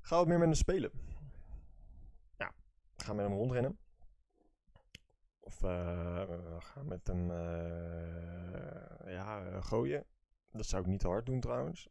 Ga 0.00 0.16
wat 0.16 0.26
meer 0.26 0.38
met 0.38 0.46
hem 0.46 0.56
spelen. 0.56 0.90
Ja. 2.36 2.54
Ga 2.96 3.12
met 3.12 3.26
hem 3.26 3.34
rondrennen. 3.34 3.78
Of 5.40 5.62
uh, 5.62 6.58
ga 6.58 6.82
met 6.82 7.06
hem 7.06 7.30
uh, 7.30 7.36
ja, 9.12 9.60
gooien. 9.60 10.06
Dat 10.52 10.66
zou 10.66 10.82
ik 10.82 10.88
niet 10.88 11.00
te 11.00 11.08
hard 11.08 11.26
doen 11.26 11.40
trouwens. 11.40 11.88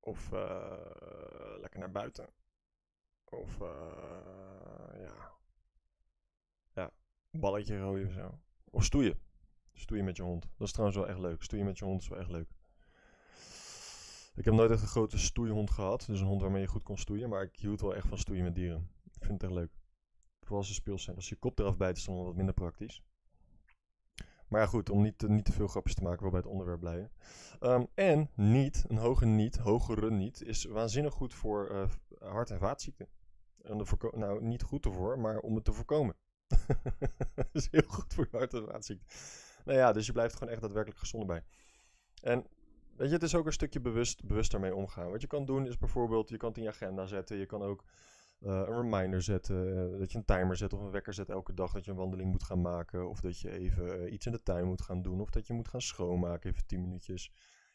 Of 0.00 0.32
uh, 0.32 0.76
lekker 1.60 1.80
naar 1.80 1.90
buiten. 1.90 2.28
Of 3.32 3.60
uh, 3.60 3.68
ja. 5.00 5.32
Ja, 6.74 6.90
balletje 7.30 7.78
gooien 7.78 8.06
of 8.06 8.12
zo. 8.12 8.38
Of 8.70 8.84
stoeien. 8.84 9.20
Stoeien 9.72 10.04
met 10.04 10.16
je 10.16 10.22
hond. 10.22 10.42
Dat 10.56 10.66
is 10.66 10.72
trouwens 10.72 10.98
wel 10.98 11.08
echt 11.08 11.18
leuk. 11.18 11.42
Stoeien 11.42 11.64
met 11.64 11.78
je 11.78 11.84
hond 11.84 12.00
is 12.00 12.08
wel 12.08 12.18
echt 12.18 12.30
leuk. 12.30 12.48
Ik 14.34 14.44
heb 14.44 14.54
nooit 14.54 14.70
echt 14.70 14.82
een 14.82 14.88
grote 14.88 15.18
stoeihond 15.18 15.70
gehad. 15.70 16.06
Dus 16.06 16.20
een 16.20 16.26
hond 16.26 16.40
waarmee 16.40 16.60
je 16.60 16.68
goed 16.68 16.82
kon 16.82 16.98
stoeien. 16.98 17.28
Maar 17.28 17.42
ik 17.42 17.56
hield 17.56 17.80
wel 17.80 17.94
echt 17.94 18.08
van 18.08 18.18
stoeien 18.18 18.44
met 18.44 18.54
dieren. 18.54 18.90
Ik 19.04 19.24
vind 19.24 19.32
het 19.32 19.42
echt 19.42 19.52
leuk. 19.52 19.72
Vooral 20.40 20.58
als 20.58 20.68
ze 20.68 20.74
speels 20.74 21.02
zijn. 21.02 21.16
Als 21.16 21.28
je 21.28 21.36
kop 21.36 21.58
eraf 21.58 21.76
bijt 21.76 21.96
is 21.96 22.04
dan 22.04 22.24
wat 22.24 22.36
minder 22.36 22.54
praktisch. 22.54 23.02
Maar 24.48 24.60
ja, 24.60 24.66
goed, 24.66 24.90
om 24.90 25.02
niet, 25.02 25.28
niet 25.28 25.44
te 25.44 25.52
veel 25.52 25.68
grapjes 25.68 25.94
te 25.94 26.02
maken, 26.02 26.22
wel 26.22 26.30
bij 26.30 26.40
het 26.40 26.48
onderwerp 26.48 26.80
blijven. 26.80 27.12
Um, 27.60 27.86
en 27.94 28.30
niet, 28.34 28.84
een 28.88 28.96
hoge 28.96 29.26
niet, 29.26 29.56
hogere 29.56 30.10
niet, 30.10 30.42
is 30.42 30.64
waanzinnig 30.64 31.14
goed 31.14 31.34
voor 31.34 31.70
uh, 31.70 31.88
hart- 32.18 32.50
en 32.50 32.58
vaatziekten 32.58 33.08
nou, 34.10 34.44
niet 34.44 34.62
goed 34.62 34.84
ervoor, 34.84 35.18
maar 35.18 35.38
om 35.38 35.54
het 35.54 35.64
te 35.64 35.72
voorkomen. 35.72 36.16
dat 37.34 37.48
is 37.52 37.68
heel 37.70 37.86
goed 37.86 38.14
voor 38.14 38.28
je 38.30 38.36
hart- 38.36 38.54
en 38.54 38.66
vaatziekten. 38.66 39.06
Nou 39.64 39.78
ja, 39.78 39.92
dus 39.92 40.06
je 40.06 40.12
blijft 40.12 40.34
gewoon 40.34 40.52
echt 40.52 40.62
daadwerkelijk 40.62 41.00
gezonder 41.00 41.28
bij. 41.28 41.44
En 42.22 42.46
weet 42.96 43.08
je, 43.08 43.14
het 43.14 43.22
is 43.22 43.34
ook 43.34 43.46
een 43.46 43.52
stukje 43.52 43.80
bewust, 43.80 44.24
bewust 44.24 44.50
daarmee 44.50 44.74
omgaan. 44.74 45.10
Wat 45.10 45.20
je 45.20 45.26
kan 45.26 45.44
doen 45.44 45.66
is 45.66 45.78
bijvoorbeeld, 45.78 46.28
je 46.28 46.36
kan 46.36 46.48
het 46.48 46.58
in 46.58 46.64
je 46.64 46.68
agenda 46.68 47.06
zetten. 47.06 47.36
Je 47.36 47.46
kan 47.46 47.62
ook 47.62 47.84
uh, 48.40 48.50
een 48.50 48.64
reminder 48.64 49.22
zetten, 49.22 49.68
uh, 49.92 49.98
dat 49.98 50.12
je 50.12 50.18
een 50.18 50.24
timer 50.24 50.56
zet 50.56 50.72
of 50.72 50.80
een 50.80 50.90
wekker 50.90 51.14
zet 51.14 51.28
elke 51.28 51.54
dag 51.54 51.72
dat 51.72 51.84
je 51.84 51.90
een 51.90 51.96
wandeling 51.96 52.30
moet 52.30 52.42
gaan 52.42 52.60
maken. 52.60 53.08
Of 53.08 53.20
dat 53.20 53.40
je 53.40 53.50
even 53.50 54.00
uh, 54.00 54.12
iets 54.12 54.26
in 54.26 54.32
de 54.32 54.42
tuin 54.42 54.66
moet 54.66 54.82
gaan 54.82 55.02
doen. 55.02 55.20
Of 55.20 55.30
dat 55.30 55.46
je 55.46 55.52
moet 55.52 55.68
gaan 55.68 55.82
schoonmaken, 55.82 56.50
even 56.50 56.66
10 56.66 56.80
minuutjes. 56.80 57.32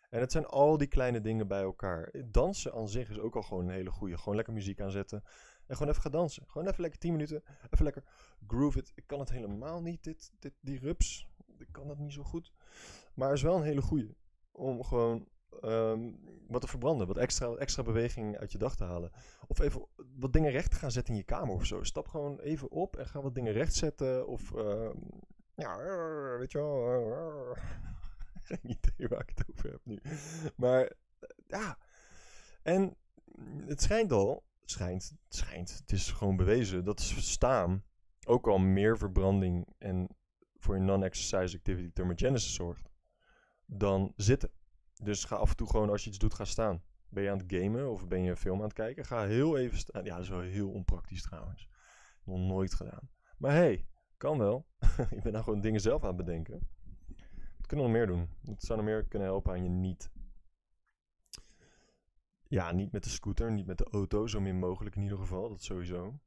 En 0.09 0.19
het 0.19 0.31
zijn 0.31 0.45
al 0.45 0.77
die 0.77 0.87
kleine 0.87 1.21
dingen 1.21 1.47
bij 1.47 1.61
elkaar. 1.61 2.11
Dansen 2.25 2.73
aan 2.73 2.89
zich 2.89 3.09
is 3.09 3.19
ook 3.19 3.35
al 3.35 3.41
gewoon 3.41 3.63
een 3.63 3.73
hele 3.73 3.91
goede. 3.91 4.17
Gewoon 4.17 4.35
lekker 4.35 4.53
muziek 4.53 4.81
aanzetten 4.81 5.23
En 5.67 5.75
gewoon 5.75 5.91
even 5.91 6.01
gaan 6.01 6.11
dansen. 6.11 6.43
Gewoon 6.47 6.67
even 6.67 6.81
lekker 6.81 6.99
10 6.99 7.11
minuten. 7.11 7.43
Even 7.69 7.85
lekker 7.85 8.03
groove 8.47 8.79
it. 8.79 8.91
Ik 8.95 9.03
kan 9.07 9.19
het 9.19 9.29
helemaal 9.29 9.81
niet, 9.81 10.03
dit, 10.03 10.31
dit, 10.39 10.53
die 10.59 10.79
rups. 10.79 11.27
Ik 11.57 11.67
kan 11.71 11.89
het 11.89 11.99
niet 11.99 12.13
zo 12.13 12.23
goed. 12.23 12.53
Maar 13.13 13.27
het 13.27 13.37
is 13.37 13.43
wel 13.43 13.55
een 13.55 13.63
hele 13.63 13.81
goeie. 13.81 14.17
Om 14.51 14.83
gewoon 14.83 15.27
ehm, 15.61 16.11
wat 16.47 16.61
te 16.61 16.67
verbranden. 16.67 17.07
Wat 17.07 17.17
extra, 17.17 17.55
extra 17.55 17.83
beweging 17.83 18.37
uit 18.37 18.51
je 18.51 18.57
dag 18.57 18.75
te 18.75 18.83
halen. 18.83 19.11
Of 19.47 19.59
even 19.59 19.87
wat 20.15 20.33
dingen 20.33 20.51
recht 20.51 20.71
te 20.71 20.77
gaan 20.77 20.91
zetten 20.91 21.13
in 21.13 21.19
je 21.19 21.25
kamer 21.25 21.55
of 21.55 21.65
zo. 21.65 21.83
Stap 21.83 22.07
gewoon 22.07 22.39
even 22.39 22.71
op 22.71 22.95
en 22.95 23.07
ga 23.07 23.21
wat 23.21 23.35
dingen 23.35 23.53
recht 23.53 23.73
zetten. 23.73 24.27
Of 24.27 24.53
ehm, 24.53 24.97
ja, 25.55 25.77
weet 26.37 26.51
je 26.51 26.57
wel. 26.57 27.55
Geen 28.47 28.59
idee 28.63 29.07
waar 29.07 29.21
ik 29.21 29.31
het 29.35 29.45
over 29.49 29.71
heb 29.71 29.81
nu. 29.83 30.01
Maar 30.55 30.93
ja. 31.47 31.77
En 32.63 32.95
het 33.65 33.81
schijnt 33.81 34.11
al. 34.11 34.45
Schijnt, 34.69 35.15
schijnt. 35.29 35.77
Het 35.77 35.91
is 35.91 36.11
gewoon 36.11 36.35
bewezen 36.35 36.83
dat 36.83 37.01
staan 37.01 37.83
ook 38.25 38.47
al 38.47 38.57
meer 38.57 38.97
verbranding 38.97 39.67
en 39.77 40.07
voor 40.55 40.75
je 40.75 40.81
non-exercise 40.81 41.57
activity 41.57 41.91
thermogenesis 41.93 42.53
zorgt 42.53 42.89
dan 43.65 44.13
zitten. 44.15 44.51
Dus 45.03 45.23
ga 45.23 45.35
af 45.35 45.49
en 45.49 45.55
toe 45.55 45.69
gewoon 45.69 45.89
als 45.89 46.03
je 46.03 46.09
iets 46.09 46.19
doet, 46.19 46.33
ga 46.33 46.45
staan. 46.45 46.83
Ben 47.09 47.23
je 47.23 47.29
aan 47.29 47.37
het 47.37 47.53
gamen 47.53 47.91
of 47.91 48.07
ben 48.07 48.23
je 48.23 48.29
een 48.29 48.37
film 48.37 48.57
aan 48.57 48.63
het 48.63 48.73
kijken? 48.73 49.05
Ga 49.05 49.25
heel 49.25 49.57
even 49.57 49.77
staan. 49.77 50.03
Ja, 50.03 50.13
dat 50.13 50.23
is 50.23 50.29
wel 50.29 50.39
heel 50.39 50.69
onpraktisch 50.69 51.21
trouwens. 51.21 51.67
Nog 52.23 52.39
nooit 52.39 52.73
gedaan. 52.73 53.09
Maar 53.37 53.51
hey, 53.51 53.85
kan 54.17 54.37
wel. 54.37 54.67
ik 55.15 55.21
ben 55.23 55.31
nou 55.31 55.43
gewoon 55.43 55.61
dingen 55.61 55.81
zelf 55.81 56.01
aan 56.01 56.07
het 56.07 56.25
bedenken. 56.25 56.69
Wat 57.57 57.67
kunnen 57.67 57.85
we 57.85 57.91
nog 57.91 58.01
meer 58.01 58.07
doen? 58.07 58.29
Het 58.53 58.63
zou 58.63 58.79
nog 58.79 58.87
meer 58.87 59.05
kunnen 59.05 59.27
helpen 59.27 59.53
aan 59.53 59.63
je 59.63 59.69
niet. 59.69 60.11
Ja, 62.49 62.71
niet 62.71 62.91
met 62.91 63.03
de 63.03 63.09
scooter, 63.09 63.51
niet 63.51 63.65
met 63.65 63.77
de 63.77 63.89
auto, 63.91 64.27
zo 64.27 64.39
min 64.39 64.59
mogelijk 64.59 64.95
in 64.95 65.01
ieder 65.01 65.17
geval. 65.17 65.49
Dat 65.49 65.63
sowieso. 65.63 66.19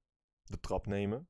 De 0.44 0.60
trap 0.60 0.86
nemen. 0.86 1.28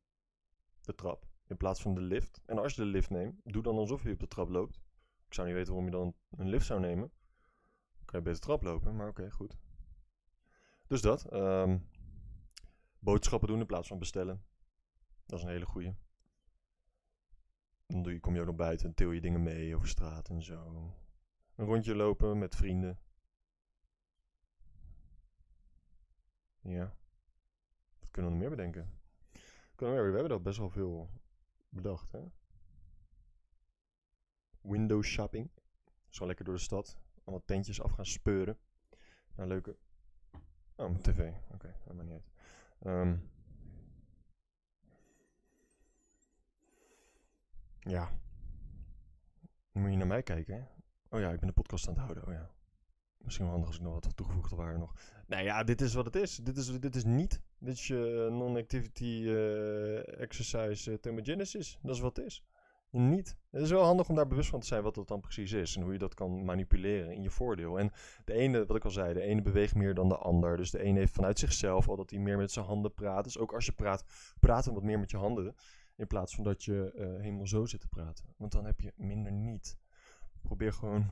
De 0.81 0.95
trap 0.95 1.29
in 1.47 1.57
plaats 1.57 1.83
van 1.83 1.95
de 1.95 2.01
lift. 2.01 2.41
En 2.47 2.59
als 2.59 2.75
je 2.75 2.83
de 2.83 2.87
lift 2.87 3.11
neemt, 3.11 3.41
doe 3.45 3.63
dan 3.63 3.77
alsof 3.77 4.03
je 4.03 4.13
op 4.13 4.21
de 4.21 4.29
trap 4.29 4.49
loopt. 4.49 4.81
Ik 5.27 5.35
zou 5.35 5.47
niet 5.47 5.57
weten 5.57 5.73
waarom 5.73 5.91
je 5.91 5.97
dan 5.97 6.15
een 6.31 6.49
lift 6.49 6.67
zou 6.67 6.81
nemen. 6.81 7.13
Dan 7.97 8.05
kan 8.05 8.19
je 8.19 8.25
beter 8.25 8.41
trap 8.41 8.63
lopen, 8.63 8.97
maar 8.97 9.09
oké, 9.09 9.31
goed. 9.31 9.59
Dus 10.87 11.01
dat. 11.01 11.25
Ehm, 11.25 11.79
boodschappen 12.99 13.49
doen 13.49 13.61
in 13.61 13.67
plaats 13.67 13.89
van 13.89 13.99
bestellen. 13.99 14.45
Dat 15.27 15.39
is 15.39 15.45
een 15.45 15.51
hele 15.51 15.67
goeie. 15.67 15.95
Dan 17.87 18.21
kom 18.21 18.35
je 18.35 18.41
ook 18.41 18.47
nog 18.47 18.57
buiten 18.57 18.87
en 18.87 18.95
til 18.95 19.11
je 19.11 19.21
dingen 19.21 19.43
mee 19.43 19.75
over 19.77 19.89
straat 19.89 20.29
en 20.29 20.43
zo. 20.43 20.95
Een 21.55 21.67
rondje 21.67 21.95
lopen 21.95 22.39
met 22.39 22.57
vrienden. 22.57 22.99
Ja. 26.61 26.97
Wat 27.99 28.11
kunnen 28.11 28.31
we 28.31 28.39
nog 28.39 28.49
meer 28.49 28.57
bedenken? 28.57 28.99
Kunnen 29.75 29.97
we, 29.97 30.11
we 30.11 30.19
hebben 30.19 30.37
er 30.37 30.43
best 30.43 30.59
wel 30.59 30.71
veel 30.71 31.11
bedacht, 31.69 32.13
hè? 32.13 32.21
Window 34.61 35.03
shopping. 35.03 35.51
Zo 36.09 36.27
lekker 36.27 36.45
door 36.45 36.55
de 36.55 36.61
stad. 36.61 36.99
Allemaal 37.25 37.45
tentjes 37.45 37.83
af 37.83 37.93
gaan 37.93 38.07
speuren. 38.07 38.59
Nou, 39.35 39.49
leuke... 39.49 39.77
Oh, 40.77 40.95
tv. 40.95 41.19
Oké, 41.19 41.55
okay, 41.55 41.75
dat 41.85 41.95
maakt 41.95 42.09
niet 42.09 42.23
uit. 42.23 42.31
Um, 42.87 43.31
ja. 47.79 48.11
Moet 49.73 49.91
je 49.91 49.97
naar 49.97 50.07
mij 50.07 50.23
kijken, 50.23 50.55
hè? 50.55 50.67
Oh 51.09 51.21
ja, 51.21 51.31
ik 51.31 51.39
ben 51.39 51.49
de 51.49 51.55
podcast 51.55 51.89
aan 51.89 51.95
het 51.95 52.03
houden. 52.03 52.27
Oh 52.27 52.33
ja. 52.33 52.51
Misschien 53.25 53.45
wel 53.45 53.55
handig 53.55 53.71
als 53.71 53.79
ik 53.79 53.85
nog 53.85 53.93
wat 53.93 54.17
toegevoegde 54.17 54.57
waarde 54.57 54.79
nog. 54.79 54.95
Nou 55.27 55.45
ja, 55.45 55.65
dit 55.65 55.81
is 55.81 55.95
wat 55.95 56.05
het 56.05 56.17
is. 56.17 56.37
Dit 56.37 56.57
is, 56.57 56.81
dit 56.81 56.97
is 56.97 57.05
niet. 57.05 57.41
Dit 57.59 57.75
is 57.75 57.87
je 57.87 58.29
non-activity 58.31 59.23
uh, 59.25 60.21
exercise 60.21 60.91
uh, 60.91 60.97
thermogenesis. 60.97 61.79
Dat 61.83 61.95
is 61.95 62.01
wat 62.01 62.17
het 62.17 62.27
is. 62.27 62.45
Niet. 62.91 63.37
Het 63.51 63.63
is 63.63 63.71
wel 63.71 63.85
handig 63.85 64.09
om 64.09 64.15
daar 64.15 64.27
bewust 64.27 64.51
van 64.51 64.61
te 64.61 64.67
zijn 64.67 64.83
wat 64.83 64.95
dat 64.95 65.09
dan 65.09 65.21
precies 65.21 65.53
is. 65.53 65.77
En 65.77 65.83
hoe 65.83 65.93
je 65.93 65.99
dat 65.99 66.15
kan 66.15 66.45
manipuleren 66.45 67.15
in 67.15 67.23
je 67.23 67.31
voordeel. 67.31 67.79
En 67.79 67.93
de 68.25 68.33
ene, 68.33 68.67
wat 68.67 68.77
ik 68.77 68.85
al 68.85 68.91
zei, 68.91 69.15
de 69.15 69.21
ene 69.21 69.43
beweegt 69.43 69.75
meer 69.75 69.95
dan 69.95 70.09
de 70.09 70.17
ander. 70.17 70.57
Dus 70.57 70.71
de 70.71 70.83
ene 70.83 70.99
heeft 70.99 71.13
vanuit 71.13 71.39
zichzelf 71.39 71.89
al 71.89 71.97
dat 71.97 72.11
hij 72.11 72.19
meer 72.19 72.37
met 72.37 72.53
zijn 72.53 72.65
handen 72.65 72.95
praat. 72.95 73.25
Dus 73.25 73.39
ook 73.39 73.53
als 73.53 73.67
je 73.67 73.73
praat, 73.73 74.05
praat 74.41 74.65
dan 74.65 74.75
wat 74.75 74.83
meer 74.83 74.99
met 74.99 75.11
je 75.11 75.17
handen. 75.17 75.55
In 75.97 76.07
plaats 76.07 76.35
van 76.35 76.45
dat 76.45 76.65
je 76.65 76.93
uh, 76.95 77.21
helemaal 77.23 77.47
zo 77.47 77.67
zit 77.67 77.81
te 77.81 77.89
praten. 77.89 78.25
Want 78.37 78.53
dan 78.53 78.65
heb 78.65 78.81
je 78.81 78.93
minder 78.97 79.33
niet. 79.33 79.79
Probeer 80.43 80.73
gewoon 80.73 81.11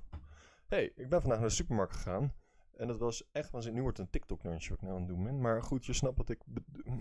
hey, 0.69 0.93
ik 0.95 1.09
ben 1.09 1.21
vandaag 1.21 1.39
naar 1.39 1.49
de 1.49 1.55
supermarkt 1.55 1.95
gegaan. 1.95 2.33
En 2.77 2.87
dat 2.87 2.99
was 2.99 3.31
echt 3.33 3.51
waanzinnig. 3.51 3.79
Nu 3.79 3.83
wordt 3.85 3.99
een 3.99 4.11
TikTok-lunch 4.11 4.69
wat 4.69 4.81
nou 4.81 4.95
aan 4.95 5.01
het 5.01 5.09
doen 5.09 5.25
ben. 5.25 5.41
Maar 5.41 5.63
goed, 5.63 5.87
je 5.87 5.93
snapt 5.93 6.17
wat 6.17 6.29
ik 6.29 6.43
bedoel. 6.47 6.95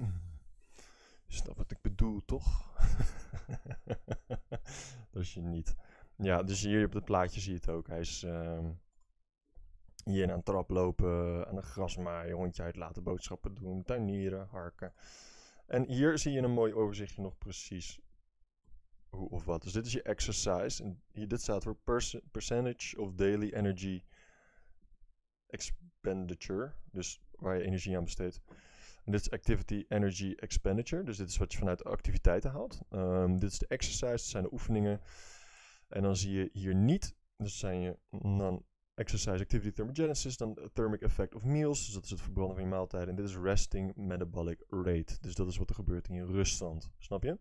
Je 1.26 1.36
snapt 1.36 1.58
wat 1.58 1.72
ik 1.72 1.82
bedoel, 1.82 2.26
toch? 2.26 2.74
dat 5.12 5.22
is 5.22 5.34
je 5.34 5.42
niet. 5.42 5.76
Ja, 6.16 6.44
dus 6.44 6.62
hier 6.62 6.86
op 6.86 6.94
het 6.94 7.06
plaatje 7.06 7.40
zie 7.40 7.52
je 7.52 7.58
het 7.58 7.70
ook. 7.70 7.88
Hij 7.88 8.00
is 8.00 8.24
uh, 8.24 8.60
hier 10.04 10.24
aan 10.24 10.38
een 10.38 10.44
trap 10.44 10.70
lopen, 10.70 11.48
aan 11.48 11.58
een 11.58 11.64
grasmaaien, 11.64 12.36
hondje 12.36 12.64
uit 12.64 12.76
laten 12.76 13.04
boodschappen 13.04 13.56
doen, 13.56 13.84
tuinieren, 13.84 14.48
harken. 14.48 14.94
En 15.66 15.86
hier 15.88 16.18
zie 16.18 16.32
je 16.32 16.42
een 16.42 16.52
mooi 16.52 16.74
overzichtje 16.74 17.22
nog 17.22 17.38
precies 17.38 18.00
of. 19.26 19.60
Dus 19.60 19.72
dit 19.72 19.86
is 19.86 19.92
je 19.92 20.02
exercise. 20.02 20.84
En 20.84 21.02
hier, 21.12 21.28
dit 21.28 21.42
staat 21.42 21.64
voor 21.64 21.78
percentage 22.32 23.02
of 23.02 23.14
daily 23.14 23.50
energy 23.54 24.04
expenditure. 25.48 26.74
Dus 26.92 27.22
waar 27.32 27.58
je 27.58 27.64
energie 27.64 27.98
aan 27.98 28.04
besteedt. 28.04 28.42
En 29.04 29.12
dit 29.12 29.22
is 29.22 29.32
activity 29.32 29.86
energy 29.88 30.34
expenditure. 30.36 31.04
Dus 31.04 31.18
dit 31.18 31.30
is 31.30 31.38
wat 31.38 31.52
je 31.52 31.58
vanuit 31.58 31.84
activiteiten 31.84 32.52
haalt. 32.52 32.82
Um, 32.90 33.40
dit 33.40 33.52
is 33.52 33.58
de 33.58 33.68
exercise, 33.68 34.12
dat 34.12 34.22
zijn 34.22 34.44
de 34.44 34.54
oefeningen. 34.54 35.02
En 35.88 36.02
dan 36.02 36.16
zie 36.16 36.32
je 36.32 36.50
hier 36.54 36.76
niet, 36.76 37.16
dus 37.38 37.60
zijn 37.60 37.80
je 37.80 37.98
non-exercise 38.10 39.44
activity 39.44 39.72
thermogenesis, 39.72 40.38
dan 40.38 40.70
thermic 40.74 41.02
effect 41.02 41.36
of 41.36 41.44
meals. 41.44 41.86
Dus 41.86 41.94
dat 41.94 42.04
is 42.04 42.10
het 42.10 42.22
verbranden 42.22 42.56
van 42.56 42.64
je 42.64 42.70
maaltijden. 42.70 43.10
En 43.10 43.16
dit 43.16 43.26
is 43.26 43.36
resting 43.36 43.96
metabolic 43.96 44.64
rate. 44.70 45.18
Dus 45.22 45.36
dat 45.36 45.48
is 45.48 45.58
wat 45.58 45.70
er 45.70 45.76
gebeurt 45.76 46.08
in 46.08 46.16
je 46.16 46.26
ruststand. 46.26 46.92
Snap 46.98 47.24
je? 47.24 47.38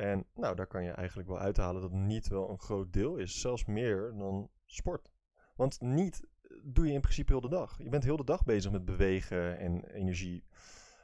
En 0.00 0.26
nou, 0.34 0.56
daar 0.56 0.66
kan 0.66 0.84
je 0.84 0.90
eigenlijk 0.90 1.28
wel 1.28 1.38
uithalen 1.38 1.80
dat 1.80 1.92
niet 1.92 2.28
wel 2.28 2.50
een 2.50 2.58
groot 2.58 2.92
deel 2.92 3.16
is, 3.16 3.40
zelfs 3.40 3.64
meer 3.64 4.14
dan 4.16 4.50
sport. 4.66 5.10
Want 5.56 5.80
niet 5.80 6.26
doe 6.62 6.86
je 6.86 6.92
in 6.92 7.00
principe 7.00 7.32
heel 7.32 7.40
de 7.40 7.48
dag. 7.48 7.78
Je 7.78 7.88
bent 7.88 8.04
heel 8.04 8.16
de 8.16 8.24
dag 8.24 8.44
bezig 8.44 8.72
met 8.72 8.84
bewegen 8.84 9.58
en 9.58 9.84
energie 9.84 10.44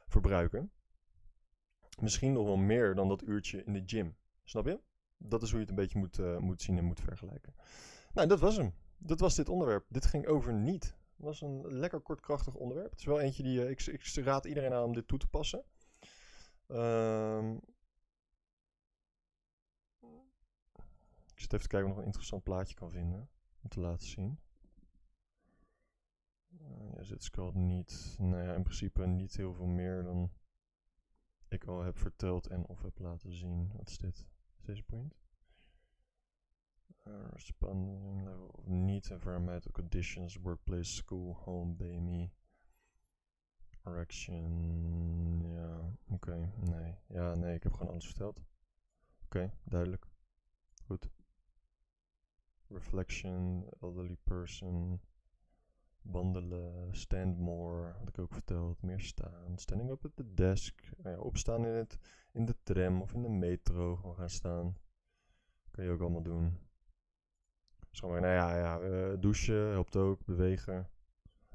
verbruiken. 0.07 0.73
Misschien 2.01 2.33
nog 2.33 2.45
wel 2.45 2.57
meer 2.57 2.95
dan 2.95 3.09
dat 3.09 3.23
uurtje 3.23 3.65
in 3.65 3.73
de 3.73 3.83
gym. 3.87 4.17
Snap 4.45 4.67
je? 4.67 4.81
Dat 5.17 5.43
is 5.43 5.51
hoe 5.51 5.59
je 5.59 5.67
het 5.67 5.71
een 5.71 5.83
beetje 5.83 5.99
moet, 5.99 6.19
uh, 6.19 6.39
moet 6.39 6.63
zien 6.63 6.79
en 6.79 6.85
moet 6.85 7.01
vergelijken. 7.01 7.55
Nou, 8.13 8.29
dat 8.29 8.41
was 8.41 8.57
hem. 8.57 8.75
Dat 8.99 9.21
was 9.21 9.35
dit 9.35 9.49
onderwerp. 9.49 9.85
Dit 9.89 10.07
ging 10.07 10.27
over 10.27 10.53
niet. 10.53 10.85
Het 11.17 11.25
was 11.25 11.41
een 11.41 11.67
lekker 11.69 12.01
kortkrachtig 12.01 12.55
onderwerp. 12.55 12.91
Het 12.91 13.01
is 13.01 13.07
wel 13.07 13.21
eentje 13.21 13.43
die 13.43 13.59
uh, 13.59 13.71
ik, 13.71 13.87
ik, 13.87 14.05
raad 14.25 14.45
iedereen 14.45 14.73
aan 14.73 14.85
om 14.85 14.93
dit 14.93 15.09
toe 15.09 15.19
te 15.19 15.29
passen. 15.29 15.65
Um, 16.69 17.61
Ik 21.37 21.43
zit 21.43 21.53
even 21.53 21.69
kijken 21.69 21.89
of 21.89 21.91
ik 21.91 21.97
nog 21.97 21.99
een 21.99 22.05
interessant 22.05 22.43
plaatje 22.43 22.75
kan 22.75 22.91
vinden 22.91 23.29
om 23.63 23.69
te 23.69 23.81
laten 23.81 24.07
zien. 24.07 24.39
Uh, 26.49 26.93
ja, 26.95 27.03
zit 27.03 27.25
scroll 27.25 27.53
niet. 27.55 28.17
Nou 28.19 28.43
ja, 28.43 28.55
in 28.55 28.63
principe 28.63 29.07
niet 29.07 29.37
heel 29.37 29.55
veel 29.55 29.67
meer 29.67 30.03
dan 30.03 30.33
ik 31.49 31.65
al 31.65 31.83
heb 31.83 31.99
verteld 31.99 32.47
en 32.47 32.67
of 32.67 32.83
heb 32.83 32.99
laten 32.99 33.33
zien. 33.33 33.73
Wat 33.73 33.89
is 33.89 33.99
dit? 33.99 34.29
Is 34.59 34.65
deze 34.65 34.83
point? 34.83 35.17
Uh, 37.05 37.29
responding 37.33 38.25
level 38.25 38.47
of 38.47 38.67
need 38.67 39.11
environmental 39.11 39.73
conditions, 39.73 40.37
workplace, 40.37 40.93
school, 40.93 41.35
home, 41.35 41.75
BMI. 41.75 42.33
Erection. 43.85 45.53
Ja, 45.53 45.93
oké. 46.09 46.53
Nee. 46.57 46.95
Ja, 47.07 47.35
nee, 47.35 47.55
ik 47.55 47.63
heb 47.63 47.73
gewoon 47.73 47.91
alles 47.91 48.07
verteld. 48.07 48.43
Oké, 49.25 49.53
duidelijk. 49.65 50.07
Goed. 50.85 51.11
Reflection, 52.69 53.67
elderly 53.81 54.17
person, 54.25 55.01
wandelen, 56.03 56.95
stand 56.95 57.39
more, 57.39 57.93
had 57.99 58.09
ik 58.09 58.19
ook 58.19 58.33
verteld, 58.33 58.83
meer 58.83 59.01
staan, 59.01 59.59
standing 59.59 59.91
up 59.91 60.05
at 60.05 60.17
the 60.17 60.35
desk, 60.35 60.83
nou 61.03 61.19
opstaan 61.21 61.67
in, 61.67 61.75
het, 61.75 61.99
in 62.33 62.45
de 62.45 62.57
tram 62.63 63.03
of 63.03 63.13
in 63.13 63.23
de 63.23 63.29
metro, 63.29 63.97
gewoon 63.97 64.17
gaan 64.17 64.31
staan. 64.31 64.77
Kan 65.71 65.85
je 65.85 65.91
ook 65.91 66.01
allemaal 66.01 66.23
doen. 66.23 66.59
Nou 68.01 68.27
ja, 68.27 68.57
ja 68.57 68.81
uh, 68.81 69.21
douchen 69.21 69.71
helpt 69.71 69.97
ook, 69.97 70.25
bewegen. 70.25 70.89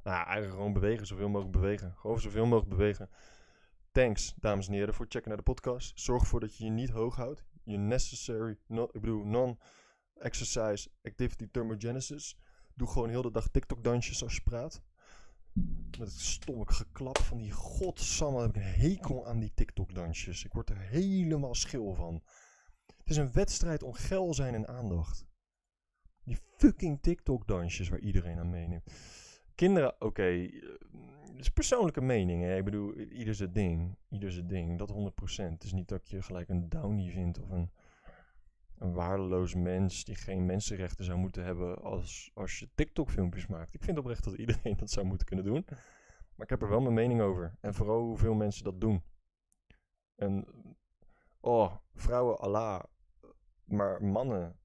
Nou 0.03 0.17
ja, 0.17 0.25
eigenlijk 0.25 0.55
gewoon 0.55 0.73
bewegen, 0.73 1.07
zoveel 1.07 1.29
mogelijk 1.29 1.51
bewegen. 1.51 1.93
Gewoon 1.95 2.19
zoveel 2.19 2.45
mogelijk 2.45 2.69
bewegen. 2.69 3.09
Thanks, 3.91 4.33
dames 4.35 4.67
en 4.67 4.73
heren, 4.73 4.93
voor 4.93 5.05
het 5.05 5.13
checken 5.13 5.29
naar 5.29 5.37
de 5.37 5.43
podcast. 5.43 5.99
Zorg 5.99 6.21
ervoor 6.21 6.39
dat 6.39 6.57
je 6.57 6.63
je 6.65 6.71
niet 6.71 6.89
hoog 6.89 7.15
houdt. 7.15 7.43
Je 7.63 7.77
necessary, 7.77 8.57
ik 8.67 9.01
bedoel, 9.01 9.25
non 9.25 9.57
exercise, 10.21 10.89
activity 11.03 11.47
thermogenesis. 11.51 12.37
Doe 12.75 12.87
gewoon 12.87 13.09
heel 13.09 13.21
de 13.21 13.31
dag 13.31 13.47
TikTok-dansjes 13.47 14.23
als 14.23 14.35
je 14.35 14.41
praat. 14.41 14.81
Met 15.99 15.99
het 15.99 16.19
stommig 16.19 16.77
geklap 16.77 17.17
van 17.17 17.37
die 17.37 17.51
godsamme 17.51 18.41
heb 18.41 18.49
ik 18.49 18.55
een 18.55 18.61
hekel 18.61 19.27
aan 19.27 19.39
die 19.39 19.51
TikTok-dansjes. 19.53 20.45
Ik 20.45 20.53
word 20.53 20.69
er 20.69 20.77
helemaal 20.77 21.55
schil 21.55 21.93
van. 21.93 22.21
Het 22.97 23.09
is 23.09 23.17
een 23.17 23.31
wedstrijd 23.31 23.83
om 23.83 23.93
geil 23.93 24.33
zijn 24.33 24.53
en 24.53 24.67
aandacht. 24.67 25.25
Die 26.23 26.37
fucking 26.57 27.01
TikTok-dansjes 27.01 27.89
waar 27.89 27.99
iedereen 27.99 28.39
aan 28.39 28.49
meeneemt. 28.49 28.91
Kinderen, 29.55 30.01
oké, 30.01 30.23
eh, 30.23 30.49
het 31.31 31.39
is 31.39 31.49
persoonlijke 31.49 32.01
mening. 32.01 32.57
Ik 32.57 32.65
bedoel, 32.65 32.95
ieder 32.95 33.35
zijn 33.35 33.53
ding. 33.53 33.97
Ieder 34.09 34.31
zijn 34.31 34.47
ding, 34.47 34.77
dat 34.77 34.89
100%. 34.89 35.53
Het 35.53 35.63
is 35.63 35.73
niet 35.73 35.87
dat 35.87 36.09
je 36.09 36.21
gelijk 36.21 36.49
een 36.49 36.69
downie 36.69 37.11
vindt 37.11 37.39
of 37.39 37.49
een, 37.49 37.71
een 38.81 38.93
waardeloos 38.93 39.55
mens 39.55 40.03
die 40.03 40.15
geen 40.15 40.45
mensenrechten 40.45 41.05
zou 41.05 41.17
moeten 41.17 41.43
hebben 41.43 41.81
als, 41.81 42.31
als 42.33 42.59
je 42.59 42.69
TikTok-filmpjes 42.75 43.47
maakt. 43.47 43.73
Ik 43.73 43.83
vind 43.83 43.97
oprecht 43.97 44.23
dat 44.23 44.33
iedereen 44.33 44.77
dat 44.77 44.89
zou 44.89 45.05
moeten 45.05 45.27
kunnen 45.27 45.45
doen. 45.45 45.65
Maar 46.35 46.45
ik 46.45 46.49
heb 46.49 46.61
er 46.61 46.69
wel 46.69 46.81
mijn 46.81 46.93
mening 46.93 47.21
over. 47.21 47.57
En 47.59 47.73
vooral 47.73 48.01
hoeveel 48.01 48.33
mensen 48.33 48.63
dat 48.63 48.81
doen. 48.81 49.03
En, 50.15 50.45
oh, 51.39 51.75
vrouwen, 51.93 52.39
Allah. 52.39 52.83
Maar 53.63 54.03
mannen, 54.03 54.59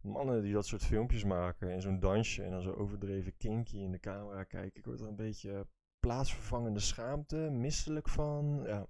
mannen 0.00 0.42
die 0.42 0.52
dat 0.52 0.66
soort 0.66 0.84
filmpjes 0.84 1.24
maken 1.24 1.70
en 1.70 1.80
zo'n 1.80 2.00
dansje 2.00 2.42
en 2.42 2.50
dan 2.50 2.62
zo 2.62 2.72
overdreven 2.72 3.36
kinky 3.36 3.76
in 3.76 3.90
de 3.90 4.00
camera 4.00 4.44
kijken. 4.44 4.78
Ik 4.78 4.84
word 4.84 5.00
er 5.00 5.08
een 5.08 5.16
beetje 5.16 5.66
plaatsvervangende 6.00 6.80
schaamte, 6.80 7.36
misselijk 7.36 8.08
van. 8.08 8.62
Ja. 8.66 8.86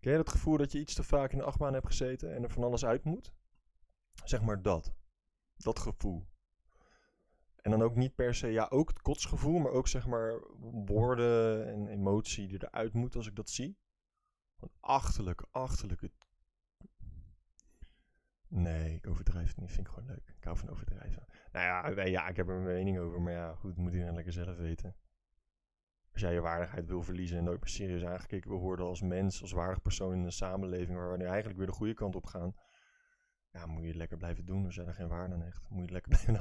Ken 0.00 0.10
je 0.12 0.16
dat 0.16 0.30
gevoel 0.30 0.56
dat 0.56 0.72
je 0.72 0.78
iets 0.78 0.94
te 0.94 1.02
vaak 1.02 1.32
in 1.32 1.38
de 1.38 1.44
achtbaan 1.44 1.72
hebt 1.72 1.86
gezeten 1.86 2.34
en 2.34 2.42
er 2.42 2.50
van 2.50 2.64
alles 2.64 2.84
uit 2.84 3.04
moet? 3.04 3.34
Zeg 4.24 4.42
maar 4.42 4.62
dat. 4.62 4.94
Dat 5.56 5.78
gevoel. 5.78 6.26
En 7.56 7.70
dan 7.70 7.82
ook 7.82 7.96
niet 7.96 8.14
per 8.14 8.34
se, 8.34 8.46
ja, 8.46 8.66
ook 8.70 8.88
het 8.88 9.00
kotsgevoel, 9.00 9.58
maar 9.58 9.72
ook 9.72 9.88
zeg 9.88 10.06
maar 10.06 10.40
woorden 10.86 11.66
en 11.66 11.88
emotie 11.88 12.48
die 12.48 12.64
eruit 12.64 12.92
moet 12.92 13.16
als 13.16 13.26
ik 13.26 13.36
dat 13.36 13.50
zie. 13.50 13.78
Van 14.56 14.70
achterlijk, 14.80 15.46
achterlijk. 15.50 16.10
Nee, 18.48 18.94
ik 18.94 19.06
overdrijf 19.06 19.48
het 19.48 19.56
niet. 19.56 19.72
Vind 19.72 19.86
ik 19.86 19.92
gewoon 19.92 20.08
leuk. 20.08 20.34
Ik 20.36 20.44
hou 20.44 20.56
van 20.56 20.68
overdrijven. 20.68 21.26
Nou 21.52 21.94
ja, 21.94 22.04
ja, 22.04 22.28
ik 22.28 22.36
heb 22.36 22.48
er 22.48 22.54
mijn 22.60 22.76
mening 22.76 22.98
over, 22.98 23.20
maar 23.20 23.32
ja, 23.32 23.54
goed, 23.54 23.76
moet 23.76 23.92
iedereen 23.92 24.14
lekker 24.14 24.32
zelf 24.32 24.56
weten. 24.56 24.96
Als 26.12 26.20
jij 26.20 26.32
je 26.32 26.40
waardigheid 26.40 26.86
wil 26.86 27.02
verliezen 27.02 27.38
en 27.38 27.44
nooit 27.44 27.60
meer 27.60 27.68
serieus 27.68 28.04
aangekeken 28.04 28.50
wil 28.50 28.60
worden 28.60 28.86
als 28.86 29.02
mens, 29.02 29.42
als 29.42 29.52
waardig 29.52 29.82
persoon 29.82 30.12
in 30.12 30.24
een 30.24 30.32
samenleving 30.32 30.98
waar 30.98 31.10
we 31.10 31.16
nu 31.16 31.24
eigenlijk 31.24 31.58
weer 31.58 31.66
de 31.66 31.72
goede 31.72 31.94
kant 31.94 32.16
op 32.16 32.26
gaan, 32.26 32.54
ja, 33.56 33.66
moet 33.66 33.82
je 33.82 33.88
het 33.88 33.96
lekker 33.96 34.16
blijven 34.16 34.46
doen 34.46 34.64
als 34.64 34.74
jij 34.74 34.84
er 34.86 34.94
geen 34.94 35.08
waarde 35.08 35.34
aan 35.34 35.42
hecht. 35.42 35.68
Moet 35.68 35.76
je 35.78 35.82
het 35.82 35.90
lekker 35.90 36.10
blijven 36.10 36.32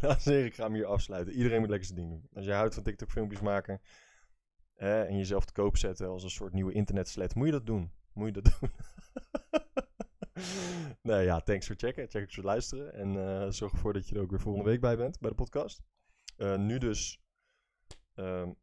nou, 0.00 0.20
zeg 0.28 0.44
ik 0.44 0.54
ga 0.54 0.64
hem 0.64 0.74
hier 0.74 0.86
afsluiten. 0.86 1.34
Iedereen 1.34 1.60
moet 1.60 1.68
lekker 1.68 1.86
zijn 1.86 1.98
ding 1.98 2.10
doen. 2.10 2.28
Als 2.32 2.44
jij 2.44 2.56
houdt 2.56 2.74
van 2.74 2.82
TikTok 2.82 3.10
filmpjes 3.10 3.40
maken 3.40 3.80
en 4.74 5.16
jezelf 5.16 5.44
te 5.44 5.52
koop 5.52 5.76
zetten 5.76 6.08
als 6.08 6.22
een 6.22 6.30
soort 6.30 6.52
nieuwe 6.52 6.72
internetslet, 6.72 7.34
moet 7.34 7.46
je 7.46 7.52
dat 7.52 7.66
doen. 7.66 7.92
Moet 8.12 8.34
je 8.34 8.42
dat 8.42 8.44
doen. 8.60 8.70
nee, 11.02 11.24
ja, 11.24 11.40
thanks 11.40 11.66
voor 11.66 11.76
checken. 11.76 12.08
Thanks 12.08 12.34
voor 12.34 12.44
luisteren. 12.44 12.94
En 12.94 13.14
uh, 13.14 13.50
zorg 13.50 13.72
ervoor 13.72 13.92
dat 13.92 14.08
je 14.08 14.14
er 14.14 14.20
ook 14.20 14.30
weer 14.30 14.40
volgende 14.40 14.70
week 14.70 14.80
bij 14.80 14.96
bent 14.96 15.20
bij 15.20 15.30
de 15.30 15.36
podcast. 15.36 15.82
Uh, 16.36 16.56
nu 16.56 16.78
dus 16.78 17.22
um, 18.14 18.56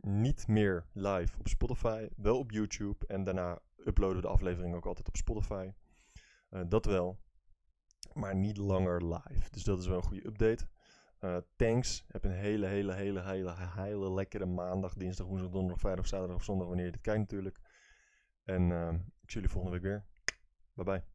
niet 0.00 0.46
meer 0.46 0.86
live 0.92 1.38
op 1.38 1.48
Spotify, 1.48 2.08
wel 2.16 2.38
op 2.38 2.50
YouTube. 2.50 3.06
En 3.06 3.24
daarna 3.24 3.60
uploaden 3.86 4.22
de 4.22 4.28
aflevering 4.28 4.74
ook 4.74 4.86
altijd 4.86 5.08
op 5.08 5.16
Spotify. 5.16 5.70
Uh, 6.50 6.60
dat 6.68 6.84
wel. 6.84 7.18
Maar 8.12 8.36
niet 8.36 8.56
langer 8.56 9.14
live. 9.14 9.50
Dus 9.50 9.64
dat 9.64 9.78
is 9.78 9.86
wel 9.86 9.96
een 9.96 10.02
goede 10.02 10.26
update. 10.26 10.66
Uh, 11.20 11.36
thanks. 11.56 12.04
Heb 12.08 12.24
een 12.24 12.30
hele, 12.30 12.66
hele, 12.66 12.94
hele, 12.94 13.22
hele, 13.22 13.54
hele 13.58 14.12
lekkere 14.12 14.46
maandag, 14.46 14.94
dinsdag, 14.94 15.26
woensdag, 15.26 15.50
donderdag, 15.50 15.80
vrijdag, 15.80 16.06
zaterdag 16.06 16.36
of 16.36 16.44
zondag, 16.44 16.66
wanneer 16.66 16.84
je 16.84 16.92
dit 16.92 17.00
kijkt 17.00 17.20
natuurlijk. 17.20 17.60
En 18.44 18.70
uh, 18.70 18.92
ik 18.92 19.30
zie 19.30 19.40
jullie 19.40 19.48
volgende 19.48 19.76
week 19.76 19.84
weer. 19.84 20.04
Bye 20.74 20.84
bye. 20.84 21.14